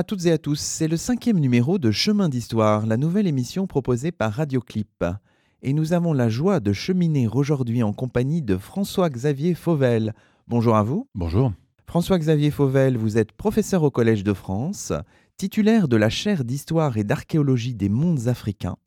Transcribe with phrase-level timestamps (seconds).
[0.00, 3.66] À toutes et à tous, c'est le cinquième numéro de Chemin d'Histoire, la nouvelle émission
[3.66, 5.04] proposée par Radioclip.
[5.60, 10.14] Et nous avons la joie de cheminer aujourd'hui en compagnie de François-Xavier Fauvel.
[10.48, 11.06] Bonjour à vous.
[11.14, 11.52] Bonjour.
[11.86, 14.94] François-Xavier Fauvel, vous êtes professeur au Collège de France,
[15.36, 18.78] titulaire de la chaire d'histoire et d'archéologie des mondes africains.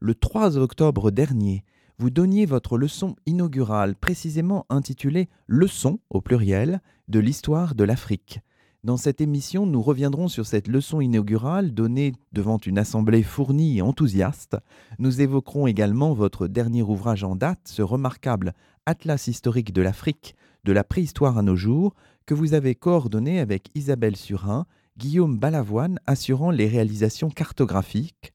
[0.00, 1.64] Le 3 octobre dernier,
[1.96, 8.40] vous donniez votre leçon inaugurale, précisément intitulée Leçon, au pluriel, de l'histoire de l'Afrique.
[8.84, 13.82] Dans cette émission, nous reviendrons sur cette leçon inaugurale donnée devant une assemblée fournie et
[13.82, 14.56] enthousiaste.
[15.00, 18.54] Nous évoquerons également votre dernier ouvrage en date, ce remarquable
[18.86, 23.68] Atlas historique de l'Afrique, de la préhistoire à nos jours, que vous avez coordonné avec
[23.74, 24.64] Isabelle Surin,
[24.96, 28.32] Guillaume Balavoine assurant les réalisations cartographiques.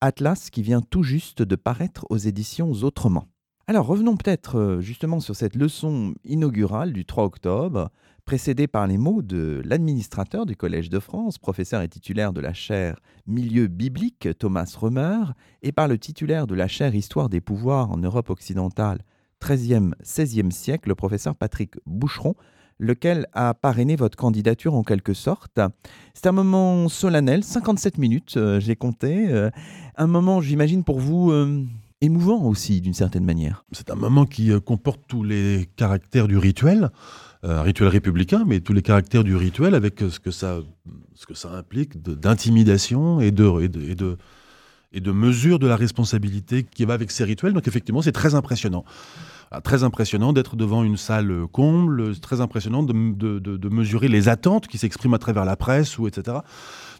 [0.00, 3.26] Atlas qui vient tout juste de paraître aux éditions Autrement.
[3.66, 7.90] Alors revenons peut-être euh, justement sur cette leçon inaugurale du 3 octobre
[8.30, 12.52] précédé par les mots de l'administrateur du Collège de France, professeur et titulaire de la
[12.52, 17.90] chaire Milieu biblique Thomas Römer, et par le titulaire de la chaire Histoire des pouvoirs
[17.90, 19.00] en Europe occidentale
[19.42, 22.36] 13e, 16e siècle, le professeur Patrick Boucheron,
[22.78, 25.58] lequel a parrainé votre candidature en quelque sorte.
[26.14, 29.28] C'est un moment solennel, 57 minutes, euh, j'ai compté.
[29.28, 29.50] Euh,
[29.96, 31.64] un moment, j'imagine, pour vous euh,
[32.00, 33.64] émouvant aussi, d'une certaine manière.
[33.72, 36.90] C'est un moment qui comporte tous les caractères du rituel.
[37.42, 40.60] Euh, un rituel républicain, mais tous les caractères du rituel avec ce que ça,
[41.14, 44.18] ce que ça implique d'intimidation et de, et, de, et, de,
[44.92, 47.54] et de mesure de la responsabilité qui va avec ces rituels.
[47.54, 48.84] Donc effectivement, c'est très impressionnant.
[49.52, 54.28] Ah, très impressionnant d'être devant une salle comble, très impressionnant de, de, de mesurer les
[54.28, 56.38] attentes qui s'expriment à travers la presse, ou etc.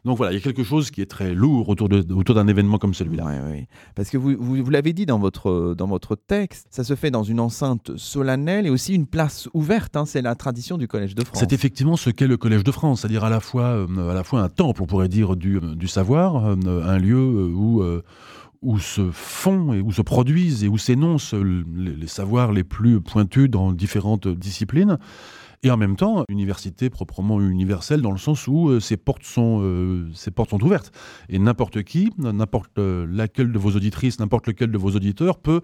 [0.05, 2.79] Donc voilà, il y a quelque chose qui est très lourd autour, autour d'un événement
[2.79, 3.25] comme celui-là.
[3.27, 3.67] Oui, oui.
[3.95, 7.23] Parce que vous, vous, l'avez dit dans votre, dans votre texte, ça se fait dans
[7.23, 9.97] une enceinte solennelle et aussi une place ouverte.
[9.97, 11.39] Hein, c'est la tradition du Collège de France.
[11.39, 14.25] C'est effectivement ce qu'est le Collège de France, c'est-à-dire à la fois, euh, à la
[14.25, 17.83] fois un temple, on pourrait dire, du, euh, du savoir, euh, un lieu où
[18.63, 23.49] où se font et où se produisent et où s'énoncent les, savoirs les plus pointus
[23.49, 24.99] dans différentes disciplines,
[25.63, 29.61] et en même temps, université proprement universelle dans le sens où euh, ces, portes sont,
[29.63, 30.91] euh, portes sont ouvertes.
[31.29, 35.61] Et n'importe qui, n'importe laquelle de vos auditrices, n'importe lequel de vos auditeurs peut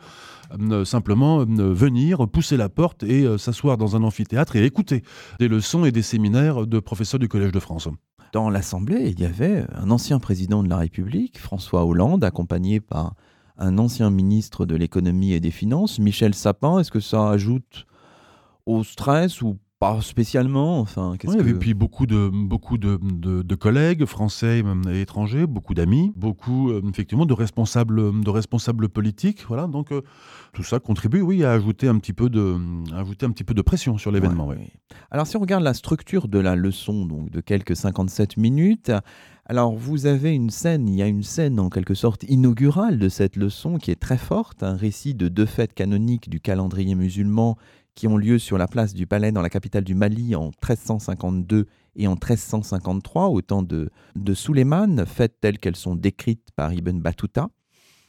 [0.60, 5.02] euh, simplement venir, pousser la porte et s'asseoir dans un amphithéâtre et écouter
[5.38, 7.88] des leçons et des séminaires de professeurs du Collège de France.
[8.32, 13.14] Dans l'Assemblée, il y avait un ancien président de la République, François Hollande, accompagné par
[13.58, 16.78] un ancien ministre de l'économie et des finances, Michel Sapin.
[16.78, 17.86] Est-ce que ça ajoute
[18.66, 20.80] au stress ou pas spécialement.
[20.80, 21.48] Enfin, oui, que...
[21.48, 26.82] Et puis beaucoup de beaucoup de, de, collègues français et étrangers, beaucoup d'amis, beaucoup euh,
[26.88, 29.44] effectivement de responsables de responsables politiques.
[29.48, 30.02] Voilà, donc euh,
[30.52, 32.56] tout ça contribue, oui, à ajouter un petit peu de
[32.94, 34.48] ajouter un petit peu de pression sur l'événement.
[34.48, 34.56] oui.
[35.10, 38.92] Alors si on regarde la structure de la leçon, donc de quelques 57 minutes.
[39.48, 43.08] Alors vous avez une scène, il y a une scène en quelque sorte inaugurale de
[43.08, 47.56] cette leçon qui est très forte, un récit de deux fêtes canoniques du calendrier musulman
[47.96, 51.66] qui ont lieu sur la place du Palais dans la capitale du Mali en 1352
[51.96, 57.00] et en 1353, au temps de, de Suleiman, faites telles qu'elles sont décrites par Ibn
[57.00, 57.48] Battuta.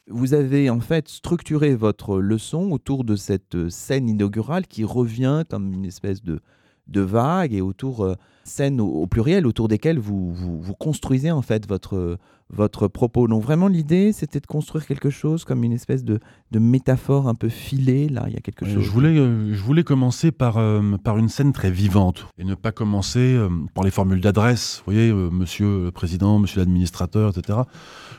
[0.09, 5.73] Vous avez en fait structuré votre leçon autour de cette scène inaugurale qui revient comme
[5.73, 6.41] une espèce de,
[6.87, 8.15] de vague et autour euh,
[8.47, 12.17] scènes au, pluriel autour desquelles vous, vous, construisez en fait votre,
[12.49, 13.27] votre propos.
[13.27, 16.19] Donc vraiment l'idée c'était de construire quelque chose comme une espèce de,
[16.51, 18.07] de, métaphore un peu filée.
[18.09, 18.81] Là il y a quelque chose.
[18.81, 22.55] Je voulais, euh, je voulais commencer par, euh, par une scène très vivante et ne
[22.55, 23.37] pas commencer
[23.73, 24.83] par les formules d'adresse.
[24.85, 27.59] Vous voyez, monsieur le président, monsieur l'administrateur, etc.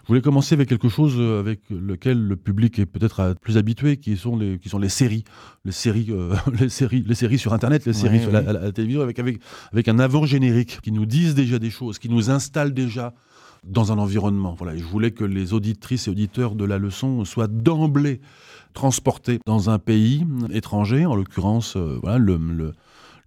[0.02, 4.16] Je voulais commencer avec quelque chose avec lequel le public est peut-être plus habitué, qui
[4.16, 5.24] sont les, qui sont les séries,
[5.64, 6.10] les séries,
[6.60, 9.40] les séries, les séries sur Internet, les séries sur la, la, télévision, avec, avec,
[9.72, 13.14] avec un avant génériques qui nous disent déjà des choses, qui nous installent déjà
[13.64, 14.54] dans un environnement.
[14.56, 18.20] Voilà, je voulais que les auditrices et auditeurs de la leçon soient d'emblée
[18.72, 22.38] transportés dans un pays étranger, en l'occurrence euh, voilà, le,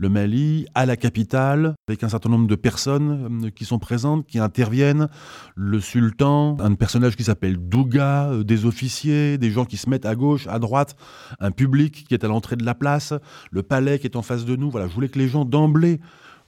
[0.02, 4.26] le Mali, à la capitale, avec un certain nombre de personnes euh, qui sont présentes,
[4.26, 5.08] qui interviennent,
[5.56, 10.08] le sultan, un personnage qui s'appelle Douga, euh, des officiers, des gens qui se mettent
[10.08, 10.96] à gauche, à droite,
[11.40, 13.14] un public qui est à l'entrée de la place,
[13.52, 14.72] le palais qui est en face de nous.
[14.72, 16.00] Voilà, je voulais que les gens d'emblée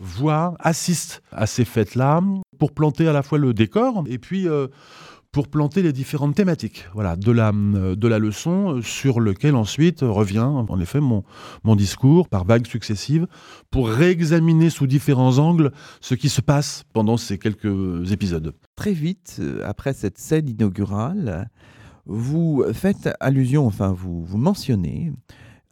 [0.04, 2.22] voient, assistent à ces fêtes-là,
[2.60, 4.68] pour planter à la fois le décor et puis euh,
[5.32, 10.40] pour planter les différentes thématiques voilà, de, la, de la leçon sur lequel ensuite revient
[10.40, 11.24] en effet mon,
[11.64, 13.28] mon discours par vagues successives
[13.72, 15.72] pour réexaminer sous différents angles
[16.02, 18.54] ce qui se passe pendant ces quelques épisodes.
[18.76, 21.50] Très vite, euh, après cette scène inaugurale,
[22.06, 25.12] vous faites allusion, enfin vous, vous mentionnez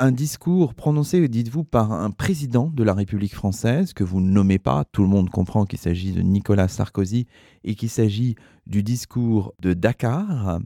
[0.01, 4.57] un discours prononcé, dites-vous, par un président de la République française que vous ne nommez
[4.57, 4.83] pas.
[4.92, 7.27] Tout le monde comprend qu'il s'agit de Nicolas Sarkozy
[7.63, 10.59] et qu'il s'agit du discours de Dakar.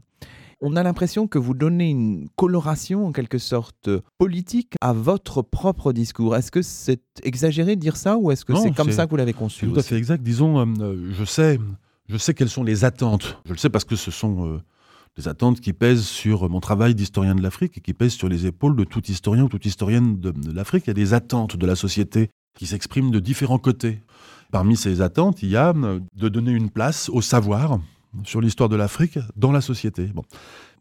[0.62, 5.92] On a l'impression que vous donnez une coloration en quelque sorte politique à votre propre
[5.92, 6.34] discours.
[6.34, 9.18] Est-ce que c'est exagéré de dire ça ou est-ce que c'est comme ça que vous
[9.18, 10.22] l'avez conçu C'est tout à fait exact.
[10.22, 11.60] Disons, euh, je sais,
[12.08, 13.38] je sais quelles sont les attentes.
[13.44, 14.62] Je le sais parce que ce sont euh,
[15.16, 18.46] des attentes qui pèsent sur mon travail d'historien de l'Afrique et qui pèsent sur les
[18.46, 20.84] épaules de tout historien ou toute historienne de, l'Afrique.
[20.86, 24.02] Il y a des attentes de la société qui s'expriment de différents côtés.
[24.50, 27.78] Parmi ces attentes, il y a euh, de donner une place au savoir
[28.24, 30.10] sur l'histoire de l'Afrique dans la société.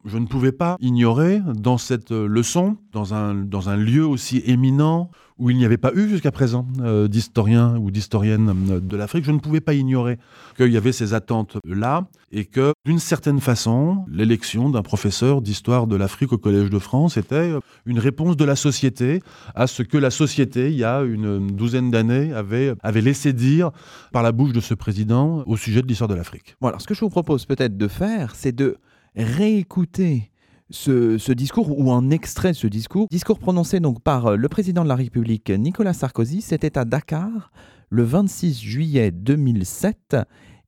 [0.05, 4.43] Je ne pouvais pas ignorer dans cette euh, leçon, dans un, dans un lieu aussi
[4.45, 5.09] éminent,
[5.39, 9.25] où il n'y avait pas eu jusqu'à présent euh, d'historiens ou d'historiennes euh, de l'Afrique,
[9.25, 10.19] je ne pouvais pas ignorer
[10.57, 15.95] qu'il y avait ces attentes-là et que, d'une certaine façon, l'élection d'un professeur d'histoire de
[15.95, 17.53] l'Afrique au Collège de France était
[17.87, 19.23] une réponse de la société
[19.55, 23.71] à ce que la société, il y a une douzaine d'années, avait, avait laissé dire
[24.11, 26.55] par la bouche de ce président au sujet de l'histoire de l'Afrique.
[26.61, 28.77] Alors, ce que je vous propose peut-être de faire, c'est de
[29.15, 30.31] réécouter
[30.69, 33.07] ce, discours ou un extrait ce discours.
[33.11, 36.41] Discours prononcé donc par euh, le président de la République Nicolas Sarkozy.
[36.41, 37.51] C'était à Dakar
[37.89, 40.17] le 26 juillet 2007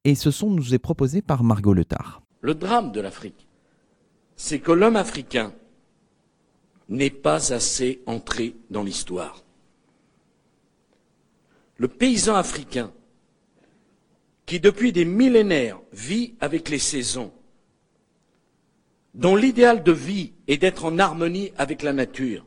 [0.04, 2.22] et ce son nous est proposé par Margot Letard.
[2.42, 3.48] Le drame de l'Afrique,
[4.36, 5.52] c'est que l'homme africain
[6.90, 9.44] n'est pas assez entré dans l'histoire.
[11.76, 12.92] Le paysan africain,
[14.46, 17.32] qui depuis des millénaires vit avec les saisons,
[19.18, 22.46] dont l'idéal de vie est d'être en harmonie avec la nature,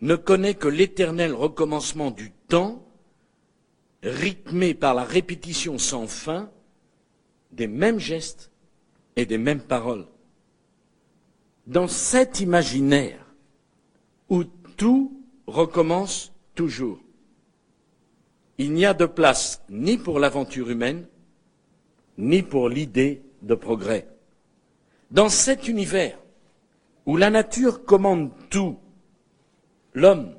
[0.00, 2.86] ne connaît que l'éternel recommencement du temps,
[4.04, 6.50] rythmé par la répétition sans fin
[7.50, 8.52] des mêmes gestes
[9.16, 10.06] et des mêmes paroles.
[11.66, 13.26] Dans cet imaginaire
[14.28, 17.00] où tout recommence toujours,
[18.56, 21.06] il n'y a de place ni pour l'aventure humaine,
[22.18, 24.06] ni pour l'idée de progrès.
[25.10, 26.18] Dans cet univers
[27.06, 28.78] où la nature commande tout,
[29.94, 30.34] l'homme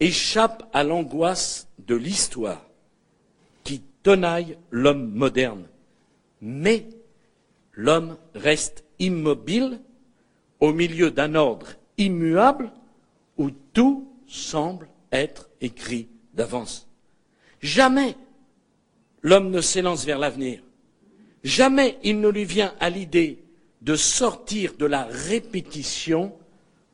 [0.00, 2.64] échappe à l'angoisse de l'histoire
[3.62, 5.66] qui tenaille l'homme moderne.
[6.40, 6.88] Mais
[7.72, 9.80] l'homme reste immobile
[10.60, 12.72] au milieu d'un ordre immuable
[13.36, 16.88] où tout semble être écrit d'avance.
[17.60, 18.16] Jamais
[19.22, 20.62] l'homme ne s'élance vers l'avenir.
[21.44, 23.42] Jamais il ne lui vient à l'idée
[23.82, 26.32] de sortir de la répétition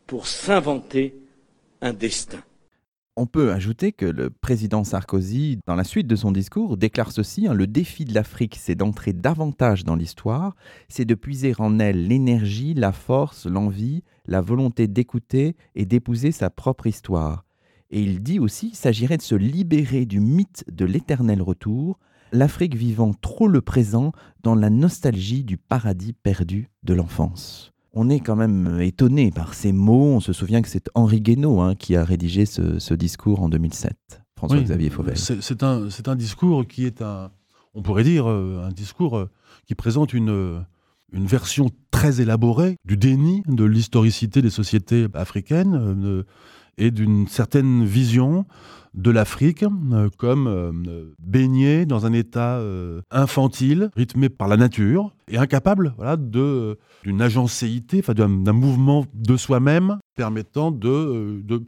[0.06, 1.14] pour s'inventer
[1.80, 2.42] un destin.
[3.16, 7.46] On peut ajouter que le président Sarkozy, dans la suite de son discours, déclare ceci
[7.46, 10.56] hein, Le défi de l'Afrique, c'est d'entrer davantage dans l'histoire,
[10.88, 16.50] c'est de puiser en elle l'énergie, la force, l'envie, la volonté d'écouter et d'épouser sa
[16.50, 17.44] propre histoire.
[17.90, 22.00] Et il dit aussi s'agirait de se libérer du mythe de l'éternel retour,
[22.34, 24.12] l'Afrique vivant trop le présent
[24.42, 27.72] dans la nostalgie du paradis perdu de l'enfance.
[27.92, 30.14] On est quand même étonné par ces mots.
[30.14, 33.96] On se souvient que c'est Henri Guénaud hein, qui a rédigé ce, discours en 2007.
[34.36, 35.16] François-Xavier Fauvel.
[35.16, 37.30] C'est un, un, discours qui est un,
[37.74, 39.30] on pourrait dire, euh, un discours euh,
[39.66, 40.64] qui présente une,
[41.12, 45.74] une version très élaborée du déni de l'historicité des sociétés africaines
[46.04, 46.24] euh,
[46.78, 48.46] et d'une certaine vision
[48.94, 55.10] de l'Afrique euh, comme euh, baignée dans un état euh, infantile, rythmé par la nature,
[55.28, 61.64] et incapable voilà, de, d'une agencéité, enfin, d'un, mouvement de soi-même permettant de, de,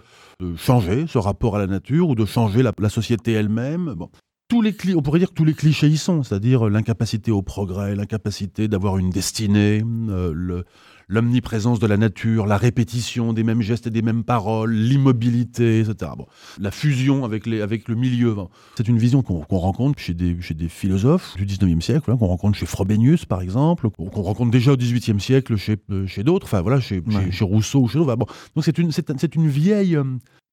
[0.57, 3.95] changer ce rapport à la nature ou de changer la, société elle-même.
[3.97, 4.09] Bon.
[4.49, 7.97] Tous les on pourrait dire que tous les clichés y sont, c'est-à-dire l'incapacité au progrès,
[7.97, 10.65] l'incapacité d'avoir une destinée, le,
[11.09, 16.13] l'omniprésence de la nature, la répétition des mêmes gestes et des mêmes paroles, l'immobilité, etc.
[16.17, 16.27] Bon,
[16.59, 18.35] la fusion avec, les, avec le milieu.
[18.77, 22.27] C'est une vision qu'on rencontre chez des, chez des philosophes du 19e siècle, hein, qu'on
[22.27, 26.47] rencontre chez Frobenius, par exemple, qu'on rencontre déjà au 18e siècle chez, euh, chez d'autres,
[26.47, 28.17] enfin voilà, chez, chez, Rousseau ou chez d'autres.
[28.17, 29.97] Bon, donc c'est une, vieille...
[29.97, 30.05] Euh,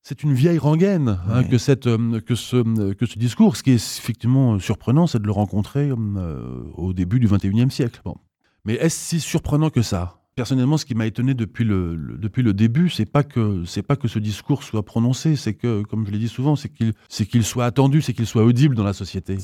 [0.03, 3.55] c'est une vieille rengaine hein, que, cette, euh, que, ce, que ce discours.
[3.55, 8.01] Ce qui est effectivement surprenant, c'est de le rencontrer euh, au début du XXIe siècle.
[8.03, 8.17] Bon.
[8.65, 10.22] Mais est-ce si surprenant que ça?
[10.35, 13.95] Personnellement, ce qui m'a étonné depuis le, depuis le début, c'est pas que c'est pas
[13.95, 17.27] que ce discours soit prononcé, c'est que, comme je l'ai dit souvent, c'est qu'il c'est
[17.27, 19.37] qu'il soit attendu, c'est qu'il soit audible dans la société.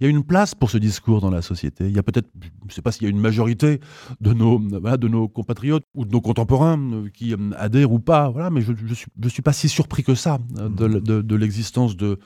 [0.00, 1.88] Il y a une place pour ce discours dans la société.
[1.88, 2.28] Il y a peut-être,
[2.68, 3.80] je sais pas s'il y a une majorité
[4.22, 8.30] de nos de nos compatriotes ou de nos contemporains euh, qui euh, adhèrent ou pas.
[8.30, 11.00] Voilà, mais je je suis, je suis pas si surpris que ça euh, de, mmh.
[11.00, 12.18] de, de l'existence de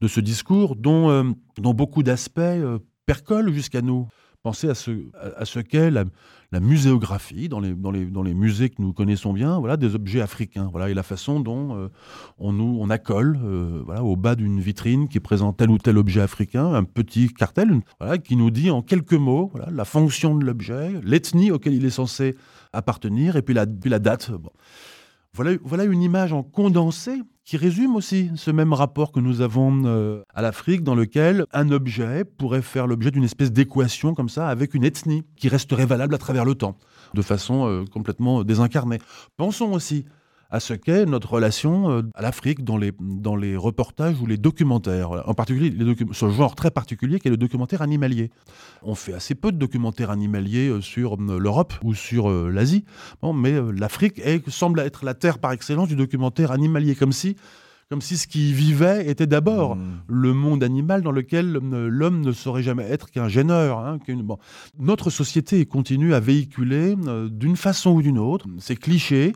[0.00, 2.40] de ce discours dont dont beaucoup d'aspects
[3.06, 4.06] percolent jusqu'à nous.
[4.46, 4.92] Pensez à ce,
[5.36, 6.04] à ce qu'est la,
[6.60, 10.20] muséographie dans les, dans, les, dans les musées que nous connaissons bien, voilà, des objets
[10.20, 11.88] africains, voilà, et la façon dont euh,
[12.38, 15.98] on, nous, on accole euh, voilà, au bas d'une vitrine qui présente tel ou tel
[15.98, 20.44] objet africain, un petit cartel voilà, qui nous dit en quelques mots la fonction de
[20.44, 22.36] l'objet, l'ethnie auquel il est censé
[22.72, 24.30] appartenir, et puis la, puis la date.
[25.34, 29.84] Voilà, voilà une image en condensé qui résume aussi ce même rapport que nous avons
[29.86, 34.48] euh, à l'Afrique, dans lequel un objet pourrait faire l'objet d'une espèce d'équation comme ça
[34.48, 36.76] avec une ethnie qui resterait valable à travers le temps,
[37.14, 38.98] de façon euh, complètement désincarnée.
[39.36, 40.04] Pensons aussi
[40.50, 44.36] à ce qu'est notre relation euh, à l'Afrique dans les, dans les reportages ou les
[44.36, 45.10] documentaires.
[45.28, 48.30] En particulier, les ce genre très particulier qui est le documentaire animalier.
[48.82, 52.84] On fait assez peu de documentaires animaliers euh, sur euh, l'Europe ou sur l'Asie,
[53.22, 57.36] bon, mais l'Afrique semble être la terre par excellence du documentaire animalier, comme si
[57.88, 60.02] comme si ce qui vivait était d'abord mmh.
[60.08, 63.78] le monde animal dans lequel l'homme ne saurait jamais être qu'un gêneur.
[63.78, 64.38] Hein, bon.
[64.76, 66.96] Notre société continue à véhiculer
[67.30, 69.34] d'une façon ou d'une autre ces clichés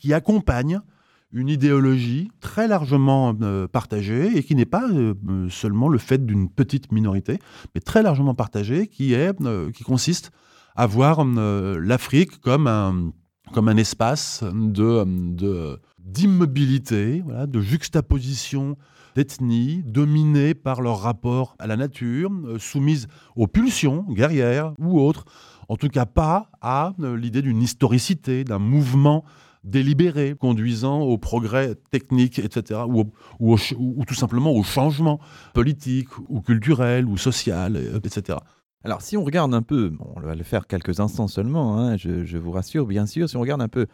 [0.00, 0.80] qui accompagne
[1.32, 5.14] une idéologie très largement euh, partagée et qui n'est pas euh,
[5.48, 7.38] seulement le fait d'une petite minorité,
[7.74, 10.32] mais très largement partagée, qui, est, euh, qui consiste
[10.74, 13.12] à voir l'Afrique comme un,
[13.52, 18.76] comme un espace de, d'immobilité, de juxtaposition
[19.14, 25.24] d'ethnie, dominée par leur rapport à la nature, soumise aux pulsions guerrières ou autres,
[25.68, 29.24] en tout cas pas à l'idée d'une historicité, d'un mouvement
[29.64, 33.04] délibéré, conduisant au progrès technique, etc., ou,
[33.40, 35.20] ou, tout simplement au changement
[35.54, 38.38] politique ou culturel ou social, etc.
[38.82, 42.38] Alors si on regarde un peu, on va le faire quelques instants seulement, hein, je,
[42.38, 43.86] vous rassure bien sûr, si on regarde un peu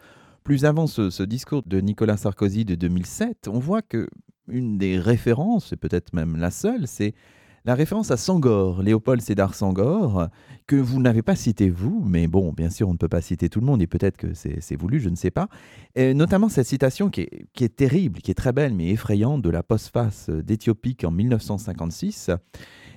[0.43, 4.07] plus avant ce, ce discours de Nicolas Sarkozy de 2007, on voit que
[4.47, 7.13] une des références, et peut-être même la seule, c'est
[7.67, 10.29] la référence à Sangor, Léopold Sédar Sangor,
[10.67, 13.49] que vous n'avez pas cité vous, mais bon, bien sûr, on ne peut pas citer
[13.49, 15.49] tout le monde et peut-être que c'est voulu, je ne sais pas.
[15.93, 19.41] Et notamment cette citation qui est, qui est, terrible, qui est très belle mais effrayante
[19.41, 22.31] de la postface d'Éthiopique en 1956.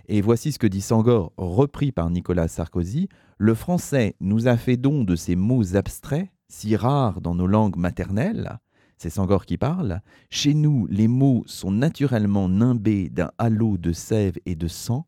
[0.06, 3.08] Et voici ce que dit Sangor, repris par Nicolas Sarkozy.
[3.38, 7.76] Le français nous a fait don de ces mots abstraits, si rares dans nos langues
[7.76, 8.60] maternelles,
[9.00, 10.02] c'est Sangor qui parle.
[10.28, 15.06] Chez nous, les mots sont naturellement nimbés d'un halo de sève et de sang.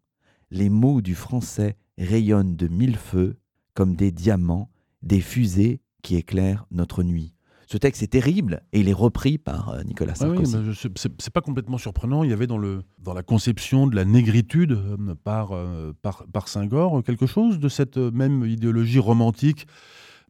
[0.50, 3.36] Les mots du français rayonnent de mille feux,
[3.74, 4.70] comme des diamants,
[5.02, 7.34] des fusées qui éclairent notre nuit.
[7.66, 10.56] Ce texte est terrible et il est repris par euh, Nicolas Sarkozy.
[10.56, 10.74] oui,
[11.18, 12.24] c'est pas complètement surprenant.
[12.24, 16.24] Il y avait dans, le, dans la conception de la négritude euh, par, euh, par,
[16.32, 19.66] par Senghor quelque chose de cette même idéologie romantique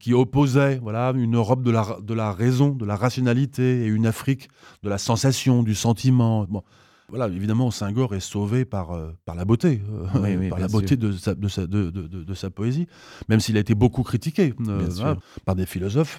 [0.02, 4.04] qui opposait voilà, une Europe de la, de la raison, de la rationalité, et une
[4.04, 4.48] Afrique
[4.82, 6.44] de la sensation, du sentiment.
[6.50, 6.64] Bon,
[7.08, 11.12] voilà, évidemment, Senghor est sauvé par, euh, par la beauté, euh, par la beauté de
[11.12, 12.88] sa, de, sa, de, de sa, poésie,
[13.28, 16.18] même s'il a été beaucoup critiqué euh, par des philosophes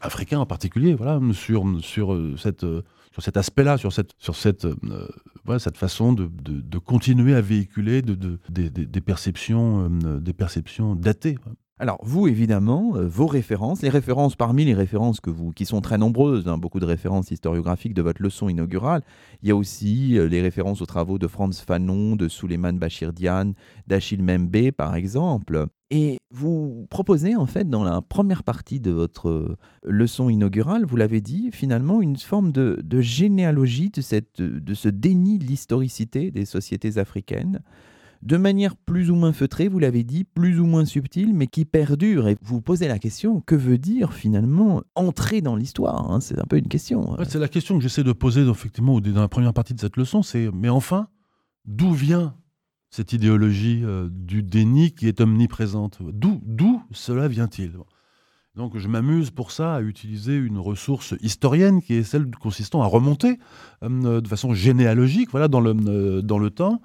[0.00, 2.64] africains en particulier, voilà, sur, sur, cette,
[3.12, 4.66] sur cet aspect-là, sur cette, sur cette,
[5.44, 11.36] voilà, cette façon de, de, continuer à véhiculer de, des, des, perceptions, des perceptions datées.
[11.80, 15.80] Alors, vous, évidemment, euh, vos références, les références parmi les références que vous, qui sont
[15.80, 19.00] très nombreuses, hein, beaucoup de références historiographiques de votre leçon inaugurale,
[19.42, 23.14] il y a aussi euh, les références aux travaux de Franz Fanon, de Suleiman Bachir
[23.14, 23.54] Diane,
[23.86, 25.68] d'Achille Membe, par exemple.
[25.90, 30.96] Et vous proposez, en fait, dans la première partie de votre euh, leçon inaugurale, vous
[30.98, 36.44] l'avez dit, finalement, une forme de, généalogie de, cette, de ce déni de l'historicité des
[36.44, 37.62] sociétés africaines
[38.22, 41.64] de manière plus ou moins feutrée, vous l'avez dit, plus ou moins subtile, mais qui
[41.64, 42.28] perdure.
[42.28, 46.20] Et vous posez la question, que veut dire finalement entrer dans l'histoire hein?
[46.20, 47.16] C'est un peu une question.
[47.26, 50.22] c'est la question que j'essaie de poser effectivement dans la première partie de cette leçon,
[50.22, 51.08] c'est mais enfin,
[51.64, 52.34] d'où vient
[52.90, 55.98] cette idéologie euh, du déni qui est omniprésente?
[56.02, 57.72] D'où, d'où cela vient-il?
[58.56, 62.86] Donc je m'amuse pour ça à utiliser une ressource historienne qui est celle consistant à
[62.86, 63.38] remonter
[63.82, 66.82] euh, de façon généalogique voilà, dans, le, euh, dans le temps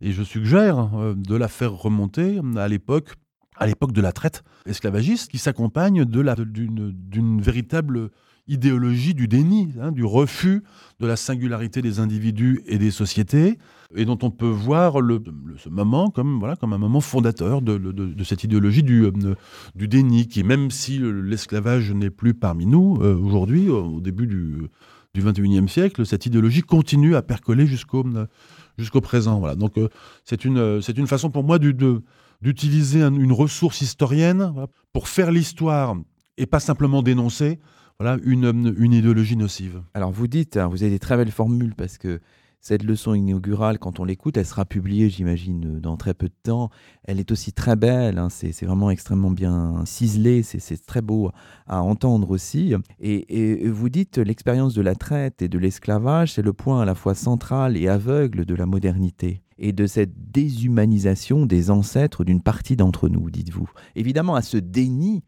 [0.00, 3.14] et je suggère euh, de la faire remonter à l'époque
[3.60, 8.10] à l'époque de la traite esclavagiste, qui s'accompagne d'une véritable
[8.46, 10.62] idéologie du déni, hein, du refus
[11.00, 13.58] de la singularité des individus et des sociétés,
[13.94, 15.22] et dont on peut voir le,
[15.58, 19.34] ce moment comme, voilà, comme un moment fondateur de, de, cette idéologie du, euh,
[19.74, 24.68] du déni, qui même si l'esclavage n'est plus parmi nous euh, aujourd'hui, au début du,
[25.14, 28.04] du 21e siècle, cette idéologie continue à percoler jusqu'au
[28.78, 29.38] jusqu'au présent.
[29.40, 29.54] Voilà.
[29.54, 29.74] Donc
[30.24, 34.52] c'est une, c'est une façon pour moi d'utiliser une ressource historienne
[34.92, 35.96] pour faire l'histoire
[36.36, 37.58] et pas simplement dénoncer
[37.98, 39.82] voilà, une, une idéologie nocive.
[39.92, 42.20] Alors vous dites, hein, vous avez des très belles formules parce que
[42.60, 46.70] cette leçon inaugurale, quand on l'écoute, elle sera publiée, j'imagine, dans très peu de temps.
[47.04, 51.30] Elle est aussi très belle, hein, c'est vraiment extrêmement bien ciselé, c'est très beau
[51.66, 52.74] à entendre aussi.
[53.00, 56.84] Et, et vous dites, l'expérience de la traite et de l'esclavage, c'est le point à
[56.84, 62.40] la fois central et aveugle de la modernité et de cette déshumanisation des ancêtres d'une
[62.40, 63.68] partie d'entre nous, dites-vous.
[63.96, 65.22] Évidemment, à ce déni,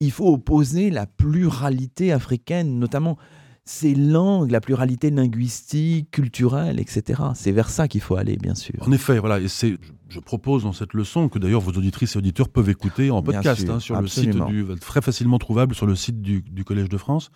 [0.00, 3.18] il faut opposer la pluralité africaine, notamment
[3.68, 7.22] ses langues, la pluralité linguistique, culturelle, etc.
[7.34, 8.76] C'est vers ça qu'il faut aller, bien sûr.
[8.80, 9.40] En effet, voilà.
[9.40, 9.76] Et c'est,
[10.08, 13.68] je propose dans cette leçon que d'ailleurs vos auditrices et auditeurs peuvent écouter en podcast
[13.68, 17.30] hein, sur le site du, très facilement trouvable sur le site du, Collège de France.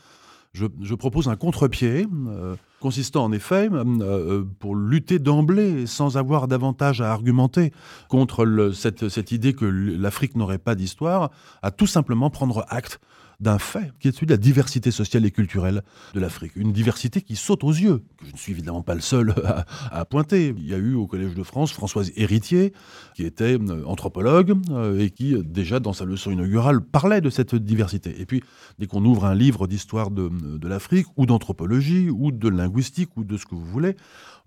[0.54, 6.48] Je, propose un contre-pied euh, consistant en effet, euh, euh, pour lutter d'emblée, sans avoir
[6.48, 7.72] davantage à argumenter
[8.08, 13.00] contre cette, cette idée que l'Afrique n'aurait pas d'histoire, à tout simplement prendre acte
[13.42, 15.82] d'un fait, qui est celui de la diversité sociale et culturelle
[16.14, 16.52] de l'Afrique.
[16.54, 19.34] Une diversité qui saute aux yeux, que je ne suis évidemment pas le seul
[19.90, 20.54] à, pointer.
[20.56, 22.72] Il y a eu au Collège de France Françoise Héritier,
[23.16, 27.30] qui était euh, anthropologue euh, et qui, euh, déjà dans sa leçon inaugurale, parlait de
[27.30, 28.20] cette diversité.
[28.20, 28.44] Et puis,
[28.78, 33.24] dès qu'on ouvre un livre d'histoire de, de l'Afrique, ou d'anthropologie, ou de linguistique, ou
[33.24, 33.96] de ce que vous voulez,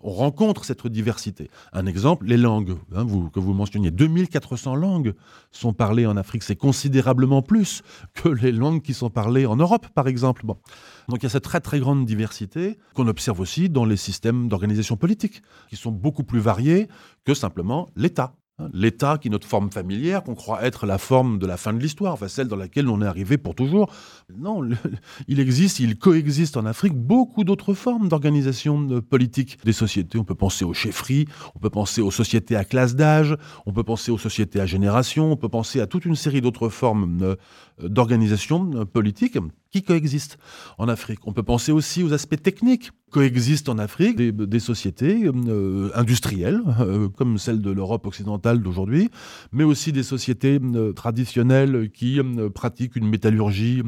[0.05, 1.50] on rencontre cette diversité.
[1.74, 3.89] Un exemple, les langues hein, vous, que vous mentionniez.
[3.89, 5.15] 2400 langues
[5.51, 6.43] sont parlées en Afrique.
[6.43, 7.81] C'est considérablement plus
[8.13, 10.45] que les langues qui sont parlées en Europe, par exemple.
[10.45, 14.48] Donc il y a cette très très grande diversité qu'on observe aussi dans les systèmes
[14.48, 16.87] d'organisation politique, qui sont beaucoup plus variés
[17.25, 18.35] que simplement l'État.
[18.57, 21.74] Hein, L'État, qui est notre forme familière, qu'on croit être la forme de la fin
[21.74, 23.91] de l'histoire, enfin celle dans laquelle on est arrivé pour toujours.
[24.33, 24.61] Non,
[25.27, 30.18] il existe, il coexiste en Afrique beaucoup d'autres formes d'organisation euh, politique des sociétés.
[30.18, 33.83] On peut penser aux chefferies, on peut penser aux sociétés à classe d'âge, on peut
[33.83, 37.35] penser aux sociétés à génération, on peut penser à toute une série d'autres formes euh,
[37.81, 39.37] d'organisation euh, politique
[39.75, 40.38] qui coexistent
[40.77, 41.20] en Afrique.
[41.25, 47.07] On peut penser aussi aux aspects techniques coexistent en Afrique des, sociétés euh, industrielles, euh,
[47.07, 49.09] comme celle de l'Europe occidentale d'aujourd'hui,
[49.53, 52.20] mais aussi des sociétés euh, traditionnelles qui
[52.53, 53.83] pratiquent une métallurgie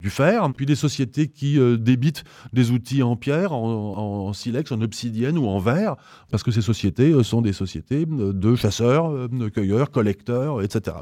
[0.00, 5.38] du fer, puis des sociétés qui débitent des outils en pierre, en, silex, en obsidienne
[5.38, 5.96] ou en verre,
[6.30, 10.98] parce que ces sociétés sont des sociétés de chasseurs, de cueilleurs, collecteurs, etc.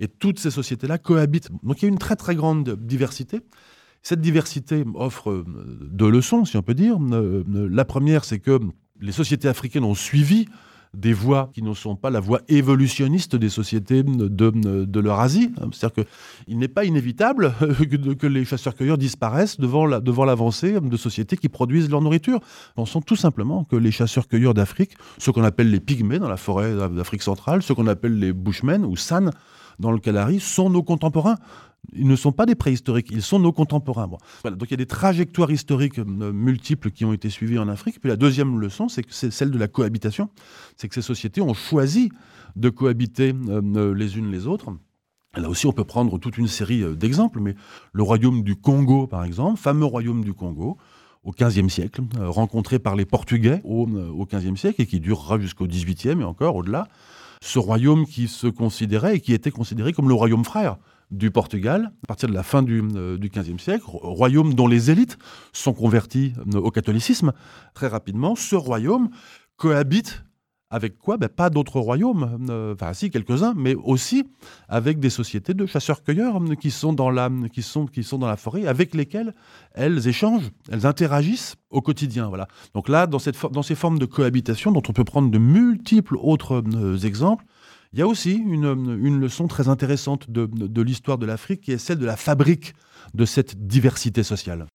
[0.00, 1.48] Et toutes ces sociétés-là cohabitent.
[1.62, 3.40] Donc il y a une très très grande diversité.
[4.02, 5.44] Cette diversité offre euh,
[5.90, 6.98] deux leçons, si on peut dire.
[7.12, 8.60] Euh, euh, la première, c'est que
[9.00, 10.46] les sociétés africaines ont suivi
[10.94, 15.50] des voies qui ne sont pas la voie évolutionniste des sociétés de, de l'Eurasie.
[15.72, 16.04] C'est-à-dire
[16.46, 17.54] qu'il n'est pas inévitable
[18.18, 22.40] que, les chasseurs-cueilleurs disparaissent devant, l'avancée de sociétés qui produisent leur nourriture.
[22.74, 26.74] Pensons tout simplement que les chasseurs-cueilleurs d'Afrique, ceux qu'on appelle les pygmées dans la forêt
[26.74, 29.30] d'Afrique centrale, ceux qu'on appelle les bushmen ou san
[29.78, 31.36] dans le Kalahari, sont nos contemporains.
[31.92, 34.10] Ils ne sont pas des préhistoriques, ils sont nos contemporains.
[34.42, 37.68] Voilà, donc il y a des trajectoires historiques euh, multiples qui ont été suivies en
[37.68, 38.00] Afrique.
[38.00, 40.28] Puis la deuxième leçon, c'est celle de la cohabitation.
[40.76, 42.10] C'est que ces sociétés ont choisi
[42.56, 44.70] de cohabiter euh, euh, les unes les autres.
[45.36, 47.54] Là aussi, on peut prendre toute une série d'exemples, mais
[47.92, 50.78] le royaume du Congo, par exemple, fameux royaume du Congo,
[51.22, 55.66] au XVe siècle, rencontré par les Portugais au, au XVe siècle et qui durera jusqu'au
[55.66, 56.88] XVIIIe et encore au-delà.
[57.42, 60.76] Ce royaume qui se considérait et qui était considéré comme le royaume frère
[61.10, 65.16] du Portugal, à partir de la fin du, euh, XVe siècle, royaume dont les élites
[65.52, 67.32] sont converties euh, au catholicisme
[67.74, 68.36] très rapidement.
[68.36, 69.08] Ce royaume
[69.56, 70.22] cohabite
[70.70, 71.16] avec quoi?
[71.16, 74.24] Ben, Pas d'autres royaumes, euh, enfin si, quelques-uns, mais aussi
[74.68, 78.94] avec des sociétés de chasseurs-cueilleurs qui, sont dans la, qui, sont, dans la forêt, avec
[78.94, 79.34] lesquelles
[79.72, 82.28] elles échangent, elles interagissent au quotidien.
[82.28, 82.48] Voilà.
[82.74, 86.62] Donc là, dans, ces formes de cohabitation, dont on peut prendre de multiples autres
[87.04, 87.44] exemples,
[87.94, 91.78] il y a aussi une, leçon très intéressante de, de l'histoire de l'Afrique qui est
[91.78, 92.74] celle de la fabrique
[93.14, 94.66] de cette diversité sociale.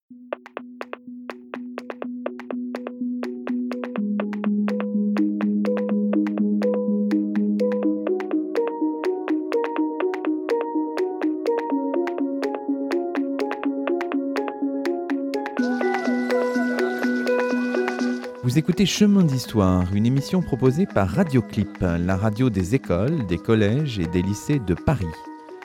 [18.54, 23.98] Vous écoutez Chemin d'Histoire, une émission proposée par Radioclip, la radio des écoles, des collèges
[23.98, 25.08] et des lycées de Paris.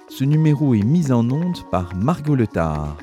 [0.09, 2.97] Ce numéro est mis en onde par Margot Letard.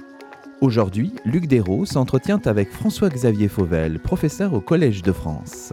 [0.60, 5.72] Aujourd'hui, Luc Dérault s'entretient avec François-Xavier Fauvel, professeur au Collège de France.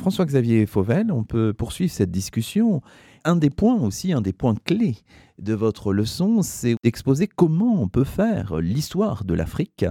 [0.00, 2.80] François-Xavier Fauvel, on peut poursuivre cette discussion.
[3.24, 4.96] Un des points aussi, un des points clés
[5.38, 9.84] de votre leçon, c'est d'exposer comment on peut faire l'histoire de l'Afrique.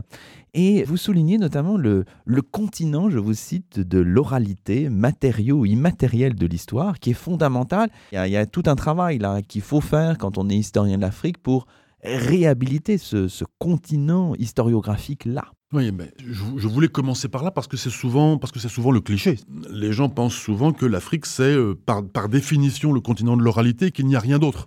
[0.56, 2.06] Et vous soulignez notamment le,
[2.52, 7.92] continent, je vous cite, de l'oralité, matériaux immatériel de l'histoire, qui est fondamental.
[8.12, 10.50] Il y, a, il y a tout un travail là qu'il faut faire quand on
[10.50, 11.68] est historien de l'Afrique pour
[12.04, 13.28] réhabiliter ce,
[13.60, 15.46] continent historiographique là.
[15.72, 19.38] Oui, mais je, voulais commencer par là parce que c'est souvent, souvent le cliché.
[19.70, 24.08] Les gens pensent souvent que l'Afrique c'est euh, par, définition le continent de l'oralité, qu'il
[24.08, 24.66] n'y a rien d'autre.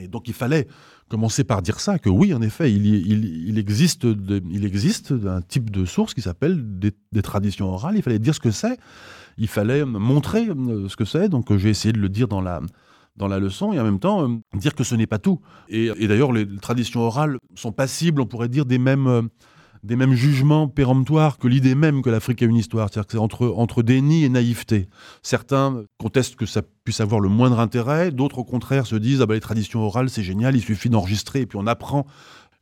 [0.00, 0.66] Et donc il fallait
[1.10, 5.84] commencer par dire ça, que oui, en effet, il, existe, il existe un type de
[5.84, 7.96] source qui s'appelle des, traditions orales.
[7.96, 8.78] Il fallait dire ce que c'est,
[9.36, 11.28] il fallait montrer euh, ce que c'est.
[11.28, 12.62] Donc j'ai essayé de le dire dans la,
[13.16, 15.42] dans la leçon et en même temps euh, dire que ce n'est pas tout.
[15.68, 19.28] Et, et d'ailleurs, les traditions orales sont passibles, on pourrait dire, des mêmes...
[19.82, 22.88] des mêmes jugements péremptoires que l'idée même que l'Afrique a une histoire.
[22.88, 24.88] C'est-à-dire que c'est entre, entre déni et naïveté.
[25.22, 29.26] Certains contestent que ça puisse avoir le moindre intérêt, d'autres au contraire se disent ah
[29.26, 32.06] ben, les traditions orales c'est génial, il suffit d'enregistrer et puis on apprend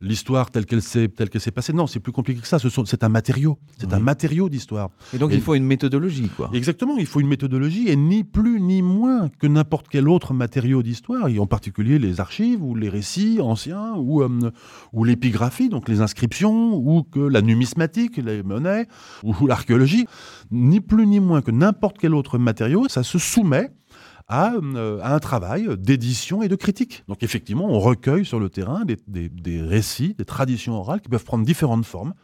[0.01, 1.73] l'histoire telle qu'elle s'est telle qu'elle s'est passée.
[1.73, 2.59] Non, c'est plus compliqué que ça.
[2.59, 3.59] Ce sont, c'est un matériau.
[3.79, 3.95] C'est oui.
[3.95, 4.91] un matériau d'histoire.
[5.15, 6.51] Et donc et, il faut une méthodologie, quoi.
[6.53, 6.97] Exactement.
[6.99, 11.29] Il faut une méthodologie et ni plus ni moins que n'importe quel autre matériau d'histoire,
[11.29, 14.51] et en particulier les archives ou les récits anciens ou euh,
[14.93, 18.87] ou l'épigraphie, donc les inscriptions ou que la numismatique, les monnaies
[19.23, 20.07] ou l'archéologie,
[20.51, 23.71] ni plus ni moins que n'importe quel autre matériau, ça se soumet
[24.29, 27.05] à, euh, à un travail d'édition et de critique.
[27.09, 31.45] Donc effectivement, on recueille sur le terrain des récits, des traditions orales qui peuvent prendre
[31.45, 32.15] différentes formes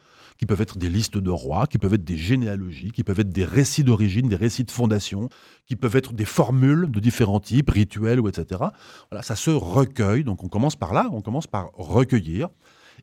[0.42, 3.30] qui peuvent être des listes de rois, qui peuvent être des généalogies, qui peuvent être
[3.30, 5.28] des récits d'origine, des récits de fondation,
[5.66, 8.60] qui peuvent être des formules de différents types, rituels ou etc.
[9.08, 10.24] Voilà, ça se recueille.
[10.24, 12.48] Donc on commence par là, on commence par recueillir.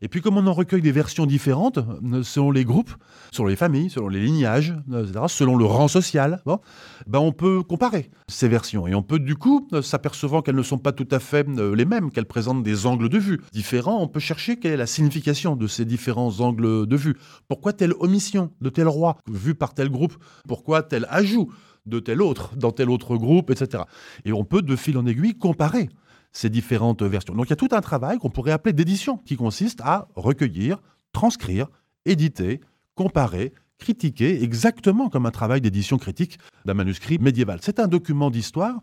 [0.01, 2.91] Et puis comme on en recueille des versions différentes, euh, selon les groupes,
[3.31, 6.59] selon les familles, selon les lignages, euh, etc., selon le rang social, bon,
[7.07, 8.87] ben on peut comparer ces versions.
[8.87, 11.85] Et on peut du coup, euh, s'apercevant qu'elles ne sont pas tout à fait les
[11.85, 15.55] mêmes, qu'elles présentent des angles de vue différents, on peut chercher quelle est la signification
[15.55, 17.17] de ces différents angles de vue.
[17.47, 20.15] Pourquoi telle omission de tel roi vu par tel groupe?
[20.47, 21.51] Pourquoi tel ajout
[21.85, 23.83] de tel autre dans tel autre groupe, etc.
[24.25, 25.89] Et on peut de fil en aiguille comparer
[26.31, 27.33] ces différentes versions.
[27.33, 30.81] Donc il y a tout un travail qu'on pourrait appeler d'édition, qui consiste à recueillir,
[31.11, 31.67] transcrire,
[32.05, 32.61] éditer,
[32.95, 37.59] comparer, critiquer, exactement comme un travail d'édition critique d'un manuscrit médiéval.
[37.61, 38.79] C'est un document d'histoire,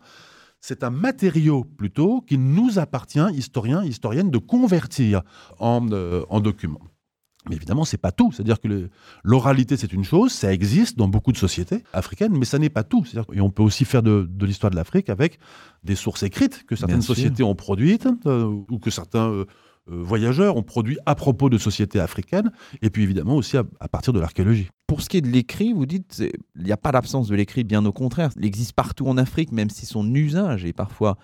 [0.59, 5.21] c'est un matériau plutôt qui nous appartient, historiens, historiennes, de convertir
[5.59, 6.81] en, euh, en document.
[7.49, 8.31] Mais évidemment, c'est pas tout.
[8.31, 8.89] C'est-à-dire que
[9.23, 12.83] l'oralité, c'est une chose, ça existe dans beaucoup de sociétés africaines, mais ça n'est pas
[12.83, 13.05] tout.
[13.33, 15.39] Et on peut aussi faire de, de l'histoire de l'Afrique avec
[15.83, 19.45] des sources écrites que certaines sociétés ont produites euh, ou que certains euh,
[19.89, 23.87] euh, voyageurs ont produit à propos de sociétés africaines, et puis évidemment aussi à, à
[23.87, 24.67] partir de l'archéologie.
[24.85, 26.23] Pour ce qui est de l'écrit, vous dites
[26.55, 28.29] il n'y a pas d'absence de l'écrit, bien au contraire.
[28.37, 31.17] Il existe partout en Afrique, même si son usage est parfois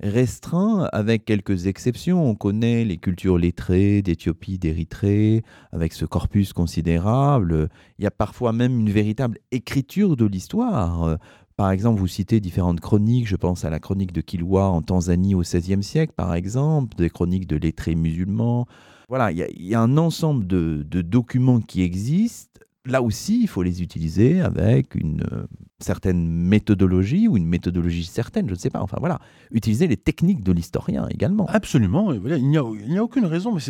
[0.00, 2.28] restreint, avec quelques exceptions.
[2.28, 7.68] On connaît les cultures lettrées d'Éthiopie, d'Érythrée, avec ce corpus considérable.
[7.98, 11.18] Il y a parfois même une véritable écriture de l'histoire.
[11.56, 15.34] Par exemple, vous citez différentes chroniques, je pense à la chronique de Kilwa en Tanzanie
[15.34, 18.66] au XVIe siècle, par exemple, des chroniques de lettrés musulmans.
[19.08, 23.62] Voilà, il y, a, un ensemble de, de documents qui existent là aussi, il faut
[23.62, 25.44] les utiliser avec une euh,
[25.80, 28.80] certaine méthodologie ou une méthodologie certaine, je ne sais pas.
[28.80, 29.18] Enfin voilà,
[29.50, 31.46] utiliser les techniques de l'historien également.
[31.48, 32.12] Absolument.
[32.12, 33.60] Il n'y a, aucune raison, mais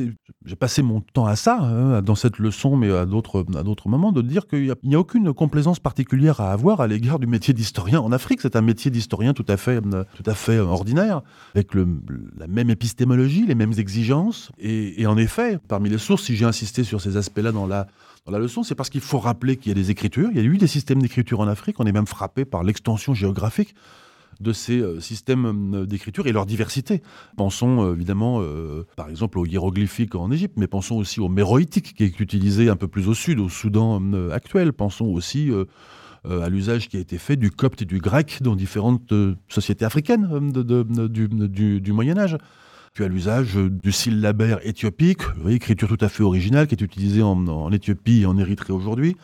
[0.45, 4.23] j'ai passé mon temps à ça, hein, dans cette leçon, mais à d'autres moments, de
[4.23, 8.13] dire qu'il n'y a, aucune complaisance particulière à avoir à l'égard du métier d'historien en
[8.13, 8.41] Afrique.
[8.41, 11.23] C'est un métier d'historien tout à fait, tout à fait ordinaire,
[11.55, 14.51] avec la même épistémologie, les mêmes exigences.
[14.59, 17.87] Et en effet, parmi les sources, si j'ai insisté sur ces aspects-là dans la
[18.31, 20.45] la leçon, c'est parce qu'il faut rappeler qu'il y a des écritures, il y a
[20.45, 23.75] eu des systèmes d'écriture en Afrique, on est même frappé par l'extension géographique
[24.41, 27.03] de ces euh, systèmes euh, d'écriture et leur diversité.
[27.37, 28.43] Pensons euh, évidemment,
[28.97, 32.77] par exemple, aux hiéroglyphiques en Égypte, mais pensons aussi au méroïtique qui est utilisé un
[32.77, 34.73] peu plus au sud, au Soudan actuel.
[34.73, 35.51] Pensons aussi
[36.25, 39.13] à l'usage qui a été fait du copte et du grec dans différentes
[39.49, 42.37] sociétés africaines du Moyen Âge
[42.97, 47.71] puis à l'usage du syllabaire éthiopique, écriture tout à fait originale qui est utilisée en,
[47.71, 49.19] Éthiopie et en Érythrée aujourd'hui.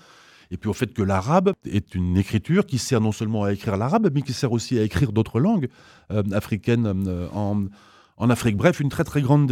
[0.51, 3.79] Et puis au fait que l'arabe est une écriture qui sert non seulement à écrire
[3.79, 5.71] l'arabe, mais qui sert aussi à écrire d'autres langues
[6.11, 8.59] euh, africaines euh, en, Afrique.
[8.59, 9.51] Bref, une très très grande,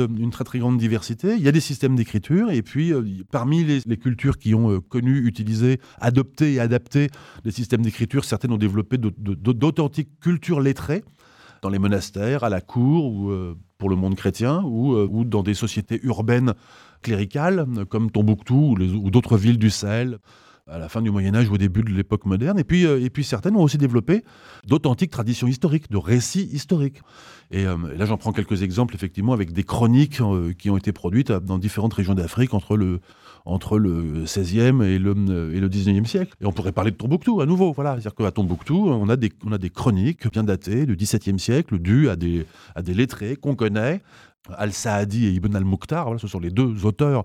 [0.76, 1.36] diversité.
[1.36, 5.26] Il y a des systèmes d'écriture et puis euh, parmi les, cultures qui ont connu,
[5.26, 7.08] utilisé, adopté et adapté
[7.42, 11.04] des systèmes d'écriture, certaines ont développé d'authentiques cultures lettrées
[11.62, 15.54] dans les monastères, à la cour ou pour le monde chrétien ou, ou, dans des
[15.54, 16.54] sociétés urbaines
[17.02, 20.18] cléricales comme Tombouctou ou d'autres villes du Sahel
[20.66, 22.58] à la fin du Moyen Âge ou au début de l'époque moderne.
[22.58, 24.24] Et puis, euh, et puis certaines ont aussi développé
[24.66, 27.02] d'authentiques traditions historiques, de récits historiques.
[27.50, 30.92] Et, euh, là, j'en prends quelques exemples, effectivement, avec des chroniques euh, qui ont été
[30.92, 33.00] produites dans différentes régions d'Afrique entre le,
[33.44, 36.34] entre le 16e et le, et le 19e siècle.
[36.40, 37.72] Et on pourrait parler de Tombouctou à nouveau.
[37.72, 37.92] Voilà.
[37.92, 41.78] C'est-à-dire qu'à Tombouctou, on a, des, on a des chroniques bien datées du 17e siècle,
[41.78, 44.02] dues à des, à des lettrés qu'on connaît.
[44.56, 47.24] Al-Saadi et Ibn al-Mukhtar, voilà, ce sont les deux auteurs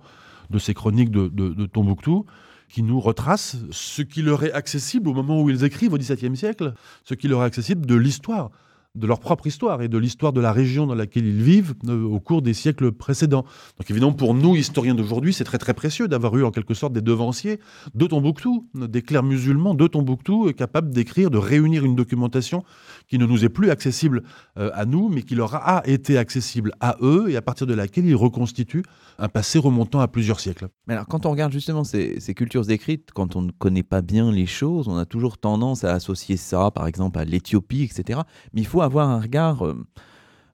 [0.50, 2.26] de ces chroniques de, de, de Tombouctou
[2.76, 6.36] qui nous retrace ce qui leur est accessible au moment où ils écrivent au XVIIe
[6.36, 6.74] siècle,
[7.06, 8.52] ce qui leur est accessible de l'histoire
[8.96, 12.04] de leur propre histoire et de l'histoire de la région dans laquelle ils vivent euh,
[12.04, 13.46] au cours des siècles précédents.
[13.78, 16.94] Donc évidemment, pour nous, historiens d'aujourd'hui, c'est très très précieux d'avoir eu en quelque sorte
[16.94, 17.60] des devanciers
[17.94, 22.64] de Tombouctou, des clercs musulmans de Tombouctou, euh, capables d'écrire, de réunir une documentation
[23.08, 24.24] qui ne nous est plus accessible
[24.58, 27.74] euh, à nous, mais qui leur a été accessible à eux et à partir de
[27.74, 28.84] laquelle ils reconstituent
[29.20, 30.68] un passé remontant à plusieurs siècles.
[30.88, 34.02] Mais alors, quand on regarde justement ces, ces cultures écrites, quand on ne connaît pas
[34.02, 38.22] bien les choses, on a toujours tendance à associer ça, par exemple, à l'Éthiopie, etc.
[38.54, 39.86] Mais il faut avoir un regard euh,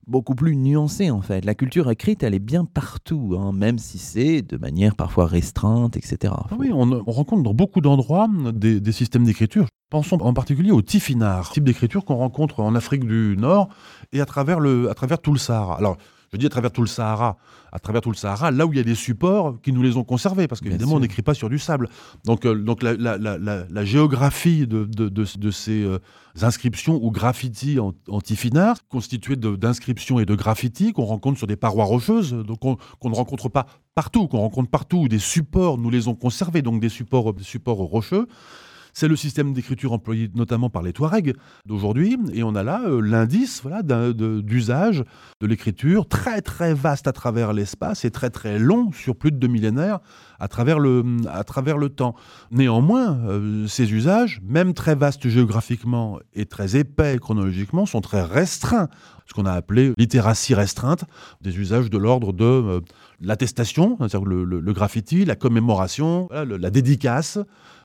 [0.07, 1.45] beaucoup plus nuancé en fait.
[1.45, 5.97] La culture écrite, elle est bien partout, hein, même si c'est de manière parfois restreinte,
[5.97, 6.33] etc.
[6.35, 9.67] Ah oui, on, rencontre dans beaucoup d'endroits des, systèmes d'écriture.
[9.89, 13.69] Pensons en particulier au tifinar, type d'écriture qu'on rencontre en Afrique du Nord
[14.11, 15.77] et à travers, le, à travers tout le Sahara.
[15.77, 15.97] Alors,
[16.33, 17.35] je dis à travers tout le Sahara,
[17.73, 19.97] à travers tout le Sahara, là où il y a des supports qui nous les
[19.97, 21.89] ont conservés, parce qu'évidemment, on n'écrit pas sur du sable.
[22.23, 25.99] Donc, euh, donc la, géographie de, de, ces euh,
[26.41, 32.31] inscriptions ou graffitis antifinards, constituées d'inscriptions et de graffitis qu'on rencontre sur des parois rocheuses,
[32.31, 36.15] donc qu'on ne rencontre pas partout, qu'on rencontre partout, où des supports nous les ont
[36.15, 38.27] conservés, donc des supports, des supports rocheux.
[38.93, 42.17] C'est le système d'écriture employé notamment par les Touaregs d'aujourd'hui.
[42.33, 45.03] Et on a là euh, l'indice voilà, d'usage
[45.41, 49.37] de, l'écriture très très vaste à travers l'espace et très très long sur plus de
[49.37, 49.99] deux millénaires
[50.41, 52.15] à travers le, à travers le temps.
[52.49, 58.89] Néanmoins, euh, ces usages, même très vastes géographiquement et très épais chronologiquement, sont très restreints
[59.31, 61.05] ce qu'on a appelé littératie restreinte,
[61.41, 62.79] des usages de l'ordre de euh,
[63.21, 67.39] l'attestation, c'est-à-dire le, graffiti, la commémoration, la dédicace,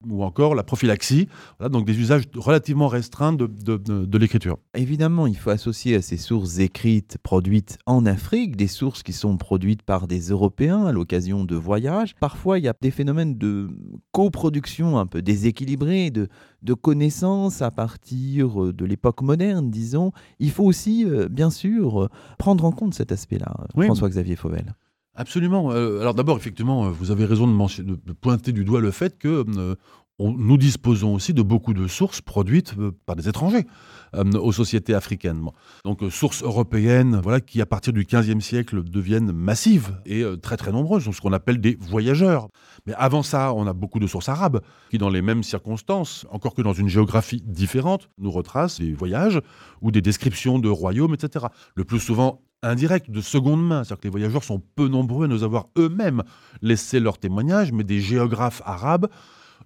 [0.08, 1.28] ou encore la prophylaxie.
[1.70, 4.58] donc des usages relativement restreints de, de, l'écriture.
[4.74, 9.36] Évidemment, il faut associer à ces sources écrites produites en Afrique des sources qui sont
[9.36, 12.14] produites par des Européens à l'occasion de voyages.
[12.20, 13.68] Parfois, il y a des phénomènes de
[14.12, 16.28] coproduction un peu déséquilibrés, de,
[16.62, 20.12] de connaissances à partir de l'époque moderne, disons.
[20.38, 24.74] Il faut aussi, euh, bien sûr, prendre en compte cet aspect-là, François-Xavier Fauvel.
[25.16, 25.72] Absolument.
[25.72, 29.18] Euh, alors d'abord, effectivement, euh, vous avez raison de, de, pointer du doigt le fait
[29.18, 29.74] que euh,
[30.18, 32.74] nous disposons aussi de beaucoup de sources produites
[33.04, 33.66] par des étrangers
[34.14, 35.42] aux sociétés africaines.
[35.84, 40.72] Donc sources européennes, voilà, qui à partir du XVe siècle deviennent massives et très très
[40.72, 42.48] nombreuses, ce qu'on appelle des voyageurs.
[42.86, 46.54] Mais avant ça, on a beaucoup de sources arabes qui, dans les mêmes circonstances, encore
[46.54, 49.40] que dans une géographie différente, nous retracent des voyages
[49.82, 51.46] ou des descriptions de royaumes, etc.
[51.74, 53.84] Le plus souvent indirect, de seconde main.
[53.84, 56.22] C'est-à-dire que les voyageurs sont peu nombreux à nous avoir eux-mêmes
[56.62, 59.08] laissé leur témoignage, mais des géographes arabes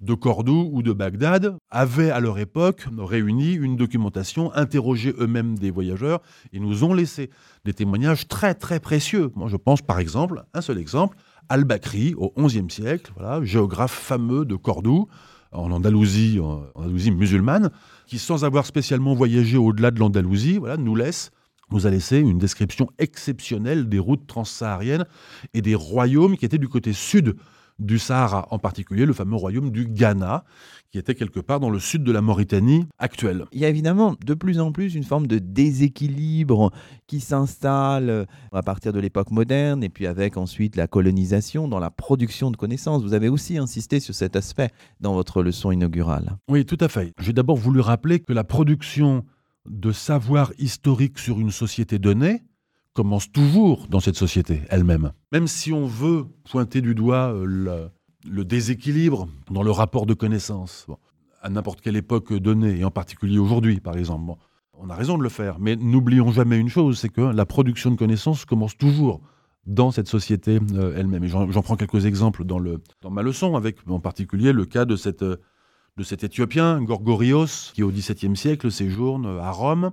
[0.01, 5.71] de Cordoue ou de Bagdad avaient à leur époque réuni une documentation, interrogé eux-mêmes des
[5.71, 7.31] voyageurs et nous ont laissé
[7.65, 9.31] des témoignages très très précieux.
[9.35, 11.17] Moi je pense par exemple, un seul exemple,
[11.49, 15.09] Al-Bakri au XIe siècle, voilà, géographe fameux de Cordoue,
[15.53, 17.71] en Andalousie, en Andalousie musulmane,
[18.07, 20.97] qui sans avoir spécialement voyagé au-delà de l'Andalousie, nous
[21.73, 25.07] nous a laissé une description exceptionnelle des routes transsahariennes
[25.55, 27.37] et des royaumes qui étaient du côté sud
[27.81, 30.45] du Sahara, en particulier le fameux royaume du Ghana,
[30.91, 33.47] qui était quelque part dans le sud de la Mauritanie actuelle.
[33.53, 36.73] Il y a évidemment de plus en plus une forme de déséquilibre
[37.07, 41.79] qui s'installe euh, à partir de l'époque moderne et puis avec ensuite la colonisation dans
[41.79, 43.03] la production de connaissances.
[43.03, 46.37] Vous avez aussi insisté sur cet aspect dans votre leçon inaugurale.
[46.49, 47.13] Oui, tout à fait.
[47.21, 49.25] J'ai d'abord voulu rappeler que la production
[49.69, 52.43] de savoir historique sur une société donnée
[52.93, 55.13] commence toujours dans cette société elle-même.
[55.33, 57.91] Même si on veut pointer du doigt euh,
[58.25, 60.87] le, déséquilibre dans le rapport de connaissances,
[61.43, 64.35] à n'importe quelle époque donnée, et en particulier aujourd'hui par exemple,
[64.83, 67.91] on a raison de le faire, mais n'oublions jamais une chose, c'est que la production
[67.91, 69.21] de connaissances commence toujours
[69.67, 71.23] dans cette société euh, elle-même.
[71.25, 74.85] Et j'en prends quelques exemples dans, le, dans ma leçon, avec en particulier le cas
[74.85, 74.97] de.
[75.23, 75.37] Euh,
[75.97, 79.91] de cet Éthiopien, Gorgorios, qui au XVIIe siècle séjourne à Rome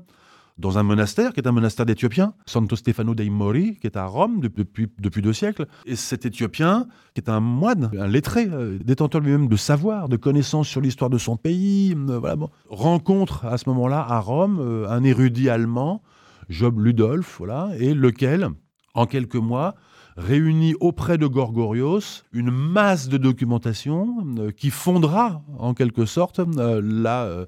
[0.57, 4.05] dans un monastère, qui est un monastère d'Éthiopiens, Santo Stefano dei Mori, qui est à
[4.05, 5.67] Rome depuis, depuis deux siècles.
[5.85, 10.17] Et cet Éthiopien, qui est un moine, un lettré, euh, détenteur lui-même de savoir, de
[10.17, 12.35] connaissances sur l'histoire de son pays, euh, voilà,
[12.69, 16.01] rencontre à ce moment-là à Rome euh, un érudit allemand,
[16.49, 18.49] Job Ludolf, voilà, et lequel,
[18.95, 19.75] en quelques mois,
[20.15, 27.45] réunit auprès de Gorgorios une masse de documentation qui fondera en quelque sorte la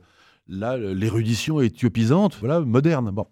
[0.49, 3.11] là, l'érudition éthiopisante, voilà, moderne.
[3.11, 3.25] Bon.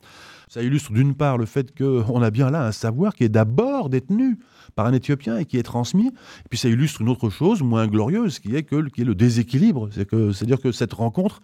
[0.49, 3.89] Ça illustre d'une part le fait qu'on a bien là un savoir qui est d'abord
[3.89, 4.39] détenu
[4.75, 6.11] par un Éthiopien et qui est transmis.
[6.49, 9.89] Puis ça illustre une autre chose moins glorieuse, qui est, que, qui est le déséquilibre.
[9.91, 11.41] C'est-à-dire que cette rencontre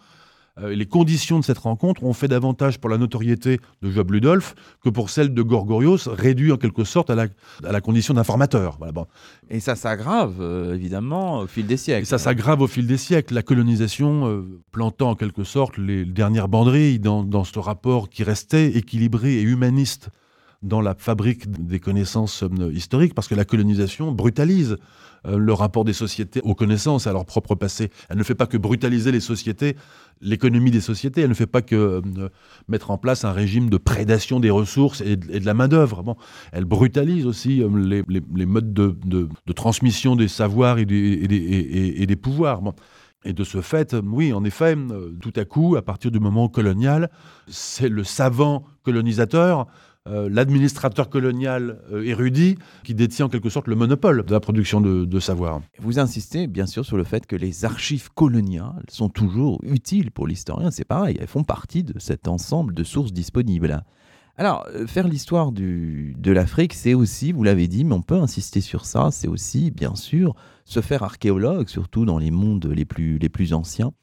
[0.60, 4.54] euh, les conditions de cette rencontre ont fait davantage pour la notoriété de Job Ludolf
[4.82, 7.26] que pour celle de Gorgorios, réduit en quelque sorte à la,
[7.64, 8.76] à la condition d'informateur.
[8.78, 9.06] Voilà, bon.
[9.50, 12.02] Et ça s'aggrave, euh, évidemment, au fil des siècles.
[12.02, 13.34] Et ça s'aggrave au fil des siècles.
[13.34, 18.22] La colonisation euh, plantant en quelque sorte les dernières banderilles dans, dans ce rapport qui
[18.22, 20.10] restait équilibré et humaniste
[20.62, 24.78] dans la fabrique des connaissances historiques, parce que la colonisation brutalise
[25.26, 27.90] le rapport des sociétés aux connaissances, à leur propre passé.
[28.08, 29.76] Elle ne fait pas que brutaliser les sociétés,
[30.20, 31.22] l'économie des sociétés.
[31.22, 32.28] Elle ne fait pas que euh,
[32.68, 36.02] mettre en place un régime de prédation des ressources et de, la main-d'œuvre.
[36.02, 36.16] Bon,
[36.52, 42.62] elle brutalise aussi euh, les, modes de, transmission des savoirs et des, et des pouvoirs.
[42.62, 42.74] Bon.
[43.26, 46.48] Et de ce fait, oui, en effet, euh, tout à coup, à partir du moment
[46.48, 47.10] colonial,
[47.48, 49.66] c'est le savant colonisateur
[50.06, 54.82] euh, l'administrateur colonial euh, érudit qui détient en quelque sorte le monopole de la production
[54.82, 55.62] de, savoir.
[55.78, 60.26] Vous insistez bien sûr sur le fait que les archives coloniales sont toujours utiles pour
[60.26, 63.82] l'historien, c'est pareil, elles font partie de cet ensemble de sources disponibles.
[64.36, 68.60] Alors, euh, faire l'histoire de l'Afrique, c'est aussi, vous l'avez dit, mais on peut insister
[68.60, 70.34] sur ça, c'est aussi, bien sûr,
[70.66, 73.94] se faire archéologue, surtout dans les mondes les plus, les plus anciens.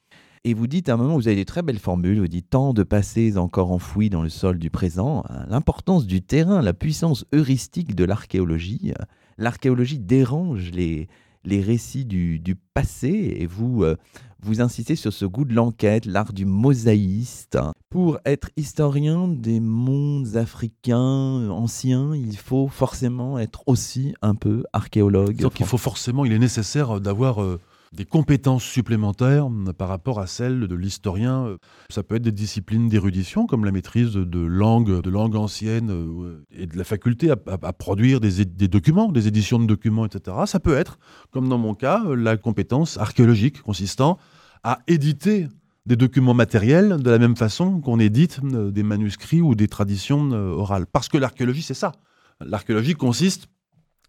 [0.43, 2.73] Et vous dites à un moment, vous avez des très belles formules, vous dites tant
[2.73, 7.25] de passés encore enfouis dans le sol du présent, hein, l'importance du terrain, la puissance
[7.31, 8.91] heuristique de l'archéologie.
[9.37, 11.09] L'archéologie dérange les,
[11.43, 13.97] les récits du, passé et vous, euh,
[14.41, 17.59] vous insistez sur ce goût de l'enquête, l'art du mosaïste.
[17.91, 25.37] Pour être historien des mondes africains anciens, il faut forcément être aussi un peu archéologue.
[25.37, 27.43] Donc il faut forcément, il est nécessaire d'avoir...
[27.43, 27.59] Euh,
[27.93, 31.57] des compétences supplémentaires par rapport à celles de l'historien.
[31.89, 36.67] Ça peut être des disciplines d'érudition, comme la maîtrise de langues de anciennes euh, et
[36.67, 40.37] de la faculté à, produire des, documents, des éditions de documents, etc.
[40.45, 40.99] Ça peut être,
[41.31, 44.17] comme dans mon cas, la compétence archéologique consistant
[44.63, 45.47] à éditer
[45.85, 50.31] des documents matériels de la même façon qu'on édite euh, des manuscrits ou des traditions
[50.31, 50.85] euh, orales.
[50.85, 51.91] Parce que l'archéologie, c'est ça.
[52.39, 53.47] L'archéologie consiste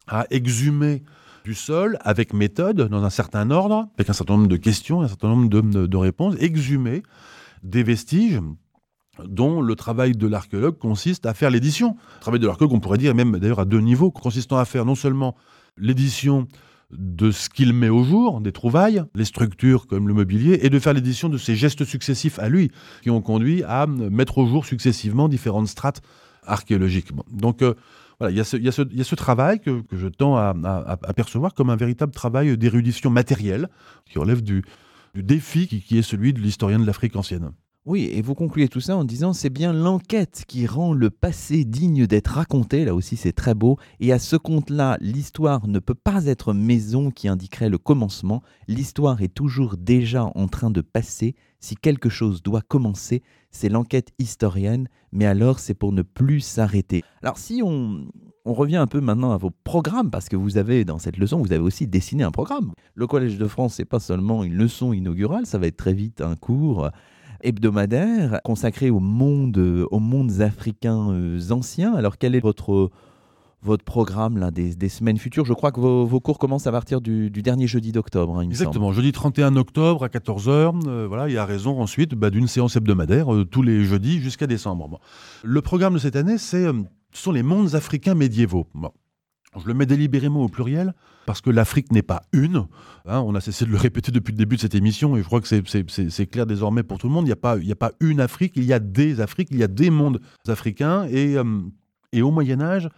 [0.06, 1.02] à exhumer
[1.44, 5.08] du sol avec méthode, dans un certain ordre, avec un certain nombre de questions, un
[5.08, 7.02] certain nombre de, réponses, exhumer
[7.62, 8.40] des vestiges
[9.24, 11.96] dont le travail de l'archéologue consiste à faire l'édition.
[12.16, 14.84] Le travail de l'archéologue, on pourrait dire même d'ailleurs à deux niveaux, consistant à faire
[14.84, 15.36] non seulement
[15.76, 16.48] l'édition
[16.90, 20.78] de ce qu'il met au jour, des trouvailles, les structures comme le mobilier, et de
[20.78, 22.70] faire l'édition de ses gestes successifs à lui,
[23.02, 26.02] qui ont conduit à mettre au jour successivement différentes strates
[26.46, 27.08] archéologiques.
[27.30, 27.74] Donc euh,
[28.30, 33.10] il y, a ce, travail que, je tends à, percevoir comme un véritable travail d'érudition
[33.10, 33.68] matérielle
[34.06, 34.64] qui relève du,
[35.14, 37.52] défi qui, est celui de l'historien de l'Afrique ancienne.
[37.84, 41.64] Oui, et vous concluez tout ça en disant c'est bien l'enquête qui rend le passé
[41.64, 45.96] digne d'être raconté, là aussi c'est très beau, et à ce compte-là, l'histoire ne peut
[45.96, 51.34] pas être maison qui indiquerait le commencement, l'histoire est toujours déjà en train de passer,
[51.58, 57.02] si quelque chose doit commencer, c'est l'enquête historienne, mais alors c'est pour ne plus s'arrêter.
[57.20, 58.06] Alors si on,
[58.44, 61.52] revient un peu maintenant à vos programmes, parce que vous avez, dans cette leçon, vous
[61.52, 62.72] avez aussi dessiné un programme.
[62.94, 66.20] Le Collège de France, c'est pas seulement une leçon inaugurale, ça va être très vite
[66.20, 66.88] un cours
[67.42, 71.94] hebdomadaire consacré monde, aux mondes africains euh, anciens.
[71.94, 72.90] Alors quel est votre
[73.62, 75.44] votre programme là, des, semaines futures?
[75.44, 78.38] Je crois que vos, cours commencent à partir du, dernier jeudi d'octobre.
[78.38, 80.86] Hein, Exactement, jeudi 31 octobre à 14h.
[80.86, 84.20] Euh, voilà, il y a raison ensuite bah, d'une séance hebdomadaire euh, tous les jeudis
[84.20, 85.00] jusqu'à décembre.
[85.44, 88.66] Le programme de cette année, c'est, ce sont les mondes africains médiévaux.
[89.60, 90.94] Je le mets délibérément au pluriel
[91.26, 92.66] parce que l'Afrique n'est pas une.
[93.06, 95.26] Hein, on a cessé de le répéter depuis le début de cette émission et je
[95.26, 97.24] crois que c'est clair désormais pour tout le monde.
[97.24, 99.90] Il n'y a, pas, une Afrique, il y a des Afriques, il y a des
[99.90, 101.06] mondes africains.
[101.10, 101.44] Et, euh,
[102.22, 102.88] au Moyen Âge,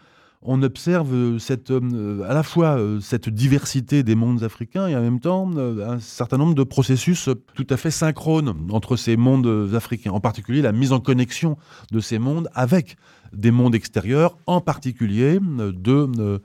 [0.43, 5.01] on observe cette, euh, à la fois euh, cette diversité des mondes africains et en
[5.01, 10.13] même temps un certain nombre de processus tout à fait synchrones entre ces mondes africains,
[10.13, 11.57] en particulier la mise en connexion
[11.91, 12.97] de ces mondes avec
[13.35, 16.41] des mondes extérieurs, en particulier de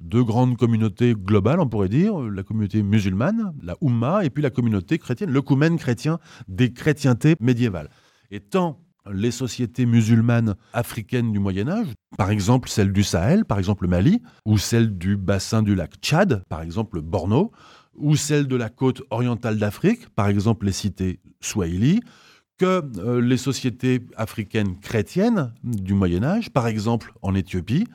[0.00, 4.50] deux grandes communautés globales, on pourrait dire, la communauté musulmane, la Oumma, et puis la
[4.50, 6.18] communauté chrétienne, le Koumen chrétien
[6.48, 7.88] des chrétientés médiévales.
[8.30, 8.80] Et tant
[9.12, 13.90] les sociétés musulmanes africaines du Moyen Âge, par exemple celle du Sahel, par exemple le
[13.90, 17.52] Mali, ou celle du bassin du lac Tchad, par exemple Borno,
[17.94, 22.00] ou celle de la côte orientale d'Afrique, par exemple les cités Swahili,
[22.58, 27.86] que euh, les sociétés africaines chrétiennes du Moyen Âge, par exemple en Éthiopie,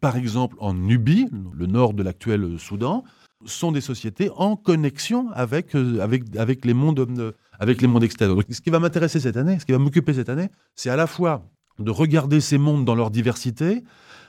[0.00, 3.04] par exemple en Nubie, le nord de l'actuel Soudan,
[3.46, 8.38] sont des sociétés en connexion avec, euh, avec, les, mondes, euh, avec les mondes extérieurs.
[8.48, 11.06] ce qui va m'intéresser cette année, ce qui va m'occuper cette année, c'est à la
[11.06, 11.46] fois
[11.78, 13.84] de regarder ces mondes dans leur diversité,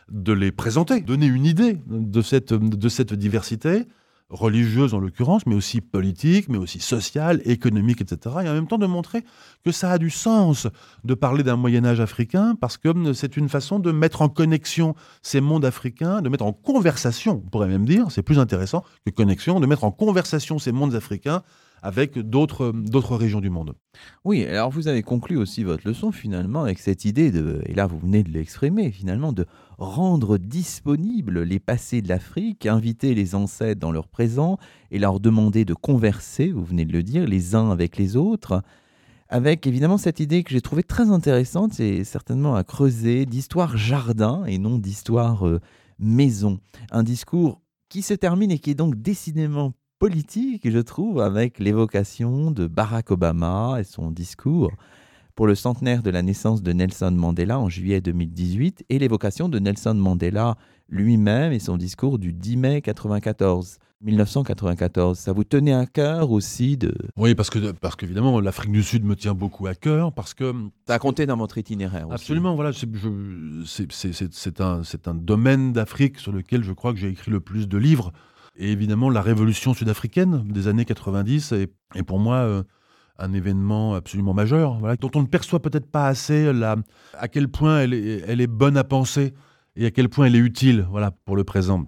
[0.09, 3.85] de les présenter, donner une idée de cette, de cette diversité,
[4.29, 8.35] religieuse en l'occurrence, mais aussi politique, mais aussi sociale, économique, etc.
[8.43, 9.23] Et en même temps de montrer
[9.63, 10.67] que ça a du sens
[11.03, 14.95] de parler d'un Moyen Âge africain, parce que c'est une façon de mettre en connexion
[15.21, 19.11] ces mondes africains, de mettre en conversation, on pourrait même dire, c'est plus intéressant que
[19.11, 21.43] connexion, de mettre en conversation ces mondes africains
[21.85, 23.75] avec d'autres régions du monde.
[24.23, 27.85] Oui, alors vous avez conclu aussi votre leçon finalement avec cette idée de, et là
[27.85, 29.45] vous venez de l'exprimer finalement, de
[29.77, 34.57] rendre disponibles les passés de l'Afrique, inviter les ancêtres dans leur présent
[34.89, 38.63] et leur demander de converser, vous venez de le dire, les uns avec les autres,
[39.29, 44.43] avec évidemment cette idée que j'ai trouvée très intéressante, c'est certainement à creuser, d'histoire jardin
[44.45, 45.61] et non d'histoire euh,
[45.99, 46.59] maison.
[46.89, 49.73] Un discours qui se termine et qui est donc décidément
[50.07, 54.71] politique, je trouve, avec l'évocation de Barack Obama et son discours
[55.33, 59.57] pour le centenaire de la naissance de Nelson Mandela en juillet 2018 et l'évocation de
[59.57, 60.57] Nelson Mandela
[60.89, 63.79] lui-même et son discours du 10 mai 94.
[64.01, 65.17] 1994.
[65.17, 66.93] Ça vous tenait à cœur aussi de...
[67.17, 70.53] Oui, parce que parce qu'évidemment, l'Afrique du Sud me tient beaucoup à cœur, parce que...
[70.85, 72.13] Ça a compté dans votre itinéraire aussi.
[72.13, 72.71] Absolument, voilà.
[72.73, 77.79] C'est un, un domaine d'Afrique sur lequel je crois que j'ai écrit le plus de
[77.79, 78.11] livres.
[78.57, 82.63] Et évidemment, la révolution sud-africaine des années 90 est, est pour moi euh,
[83.19, 86.51] un événement absolument majeur, dont on ne perçoit peut-être pas assez
[87.13, 89.33] à quel point elle est, bonne à penser
[89.75, 91.85] et à quel point elle est utile voilà, pour le présent.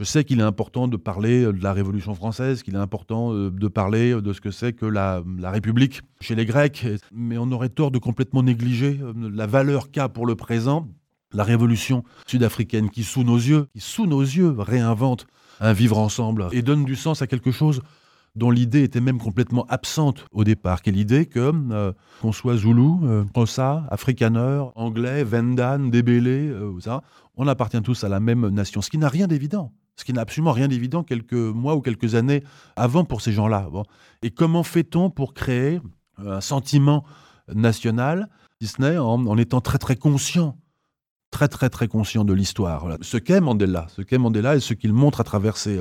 [0.00, 3.50] Je sais qu'il est important de parler de la Révolution française, qu'il est important euh,
[3.50, 7.52] de parler de ce que c'est que la, la, République chez les Grecs, mais on
[7.52, 10.88] aurait tort de complètement négliger euh, la valeur qu'a pour le présent
[11.34, 15.26] la Révolution sud-africaine qui, sous nos yeux, qui sous nos yeux réinvente
[15.60, 17.80] un vivre ensemble et donne du sens à quelque chose
[18.36, 22.56] dont l'idée était même complètement absente au départ, qui est l'idée que euh, qu'on soit
[22.56, 27.02] Zoulou, euh, Xhosa, Afrikaner, Anglais, Vendan, Débélé, euh, ça,
[27.36, 29.72] on appartient tous à la même nation, ce qui n'a rien d'évident.
[29.96, 32.42] Ce qui n'a absolument rien d'évident quelques mois ou quelques années
[32.74, 33.68] avant pour ces gens-là.
[33.70, 33.84] Bon.
[34.22, 35.80] Et comment fait-on pour créer
[36.18, 37.04] un sentiment
[37.54, 38.28] national,
[38.60, 40.56] si ce n'est en étant très très conscient
[41.34, 42.86] très très très conscient de l'histoire.
[43.00, 45.80] Ce qu'est Mandela, ce qu'est Mandela et ce qu'il montre à travers ses,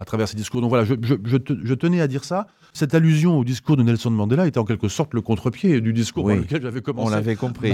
[0.00, 0.60] à travers ses discours.
[0.60, 2.48] Donc voilà, je, je, tenais à dire ça.
[2.72, 6.28] Cette allusion au discours de Nelson Mandela était en quelque sorte le contre-pied du discours
[6.28, 7.06] dans lequel j'avais commencé.
[7.06, 7.72] On l'avait compris.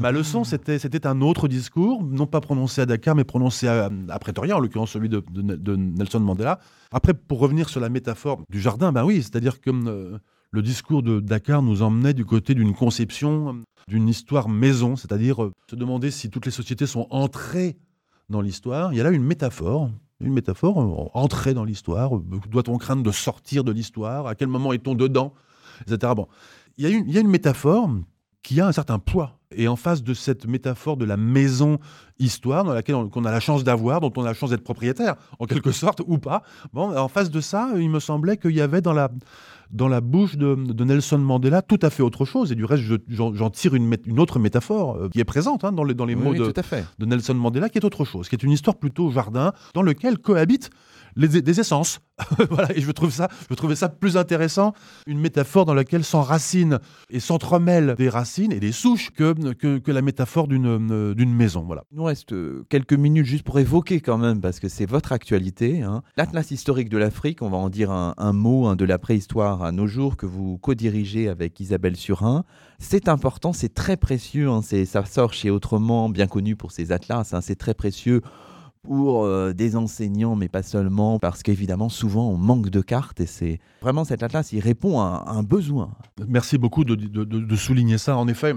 [0.00, 3.90] Ma, leçon, c'était, c'était un autre discours, non pas prononcé à Dakar, mais prononcé à,
[4.20, 6.58] Pretoria, en l'occurrence celui de, de, Nelson Mandela.
[6.90, 10.18] Après, pour revenir sur la métaphore du jardin, ben oui, c'est-à-dire que euh,
[10.54, 15.52] le discours de Dakar nous emmenait du côté d'une conception d'une histoire maison, c'est-à-dire euh,
[15.68, 17.76] se demander si toutes les sociétés sont entrées
[18.30, 18.92] dans l'histoire.
[18.92, 19.90] Il y a là une métaphore,
[20.20, 22.16] une métaphore, euh, entrer dans l'histoire.
[22.16, 24.28] Euh, doit-on craindre de sortir de l'histoire?
[24.28, 25.34] À quel moment est-on dedans?
[25.88, 26.12] Etc.
[26.14, 26.28] Bon.
[26.78, 27.90] Il y, a une, il y a une métaphore
[28.44, 29.40] qui a un certain poids.
[29.56, 31.78] Et en face de cette métaphore de la maison
[32.18, 35.16] histoire, dans laquelle on, a la chance d'avoir, dont on a la chance d'être propriétaire,
[35.38, 36.42] en quelque sorte, ou pas,
[36.72, 39.10] bon, en face de ça, il me semblait qu'il y avait dans la,
[39.70, 42.52] dans la bouche de, Nelson Mandela tout à fait autre chose.
[42.52, 45.84] Et du reste, j'en tire une, une, autre métaphore euh, qui est présente hein, dans,
[45.84, 46.52] les, dans les mots de,
[46.98, 50.18] de, Nelson Mandela, qui est autre chose, qui est une histoire plutôt jardin, dans lequel
[50.18, 50.70] cohabitent
[51.16, 52.00] des essences.
[52.50, 54.72] voilà, et je trouve ça, je trouvais ça plus intéressant,
[55.06, 56.78] une métaphore dans laquelle s'enracinent
[57.10, 61.62] et s'entremêlent des racines et des souches que, que, la métaphore d'une d'une maison.
[61.62, 61.84] Voilà.
[61.90, 65.12] Il nous reste euh, quelques minutes juste pour évoquer quand même, parce que c'est votre
[65.12, 66.02] actualité, hein.
[66.16, 69.86] l'Atlas historique de l'Afrique, on va en dire un, mot de la préhistoire à nos
[69.86, 72.44] jours que vous co-dirigez avec Isabelle Surin.
[72.78, 74.60] C'est important, c'est très précieux, hein.
[74.62, 77.40] ça sort chez Autrement, bien connu pour ses atlas, hein.
[77.40, 78.22] c'est très précieux
[78.84, 83.26] pour euh, des enseignants, mais pas seulement, parce qu'évidemment, souvent, on manque de cartes et
[83.26, 85.90] c'est vraiment cet atlas, il répond à, un besoin.
[86.28, 88.16] Merci beaucoup de, souligner ça.
[88.16, 88.54] En effet,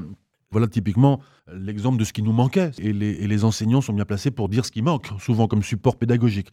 [0.52, 1.22] voilà typiquement
[1.52, 2.72] l'exemple de ce qui nous manquait.
[2.78, 6.50] Et les, enseignants sont bien placés pour dire ce qui manque, souvent comme support pédagogique.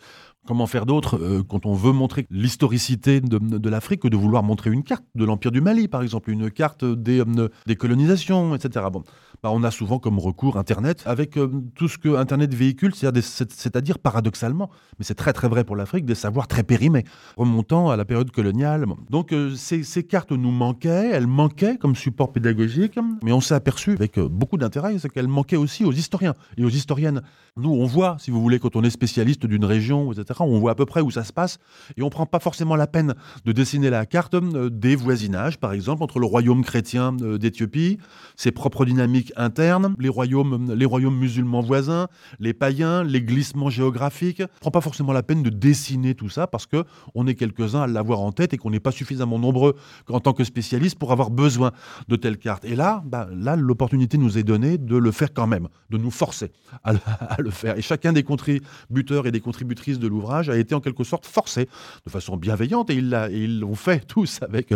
[0.47, 4.71] Comment faire d'autre euh, quand on veut montrer l'historicité de, l'Afrique que de vouloir montrer
[4.71, 8.85] une carte de l'Empire du Mali, par exemple, une carte des, euh, colonisations, etc.
[8.93, 9.05] Bon,
[9.43, 13.99] bah, on a souvent comme recours Internet avec euh, tout ce que Internet véhicule, c'est-à-dire
[13.99, 14.69] paradoxalement,
[14.99, 17.05] mais c'est très très vrai pour l'Afrique, des savoirs très périmés,
[17.39, 18.85] remontant à la période coloniale.
[19.09, 23.93] Donc ces, ces, cartes nous manquaient, elles manquaient comme support pédagogique, mais on s'est aperçu
[23.93, 27.23] avec beaucoup d'intérêt, qu'elles manquaient aussi aux historiens et aux historiennes.
[27.57, 30.73] Nous, on voit, si vous voulez, quand on est spécialiste d'une région, etc., on voit
[30.73, 31.59] à peu près où ça se passe
[31.97, 33.15] et on prend pas forcément la peine
[33.45, 37.99] de dessiner la carte euh, des voisinages, par exemple, entre le royaume chrétien euh, d'Éthiopie,
[38.37, 42.09] ses propres dynamiques internes, les royaumes, les royaumes musulmans voisins,
[42.41, 44.43] les païens, les glissements géographiques.
[44.43, 47.83] On prend pas forcément la peine de dessiner tout ça parce que on est quelques-uns
[47.83, 49.77] à l'avoir en tête et qu'on n'est pas suffisamment nombreux
[50.09, 51.73] en tant que spécialistes pour avoir besoin
[52.09, 52.65] de telles cartes.
[52.65, 56.11] Et là, bah, là, l'opportunité nous est donnée de le faire quand même, de nous
[56.11, 57.77] forcer à, à le faire.
[57.79, 61.69] Et chacun des contributeurs et des contributrices de l'ouvrage a été en quelque sorte forcé
[62.05, 64.73] de façon bienveillante et ils l'ont fait tous avec,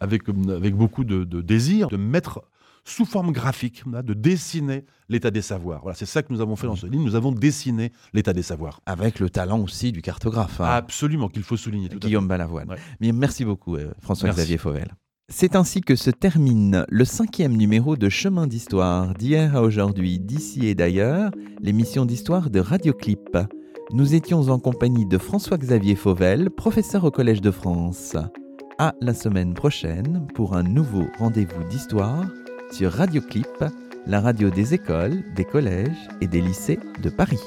[0.00, 2.42] avec, avec beaucoup de, désir de mettre
[2.84, 5.82] sous forme graphique, de dessiner l'état des savoirs.
[5.82, 7.04] Voilà, c'est ça que nous avons fait dans ce livre.
[7.04, 8.80] Nous avons dessiné l'état des savoirs.
[8.86, 10.60] Avec le talent aussi du cartographe.
[10.60, 10.70] Hein.
[10.70, 11.88] Absolument, qu'il faut souligner.
[11.88, 12.74] Guillaume Balavoine.
[13.00, 14.88] Merci beaucoup, euh, François-Xavier Fauvel.
[15.30, 20.66] C'est ainsi que se termine le cinquième numéro de Chemin d'Histoire d'hier à aujourd'hui, d'ici
[20.66, 23.36] et d'ailleurs, l'émission d'histoire de Radioclip.
[23.90, 28.16] Nous étions en compagnie de François-Xavier Fauvel, professeur au Collège de France.
[28.76, 32.26] À la semaine prochaine pour un nouveau rendez-vous d'histoire
[32.70, 33.64] sur Radioclip,
[34.06, 37.40] la radio des écoles, des collèges et des lycées de Paris.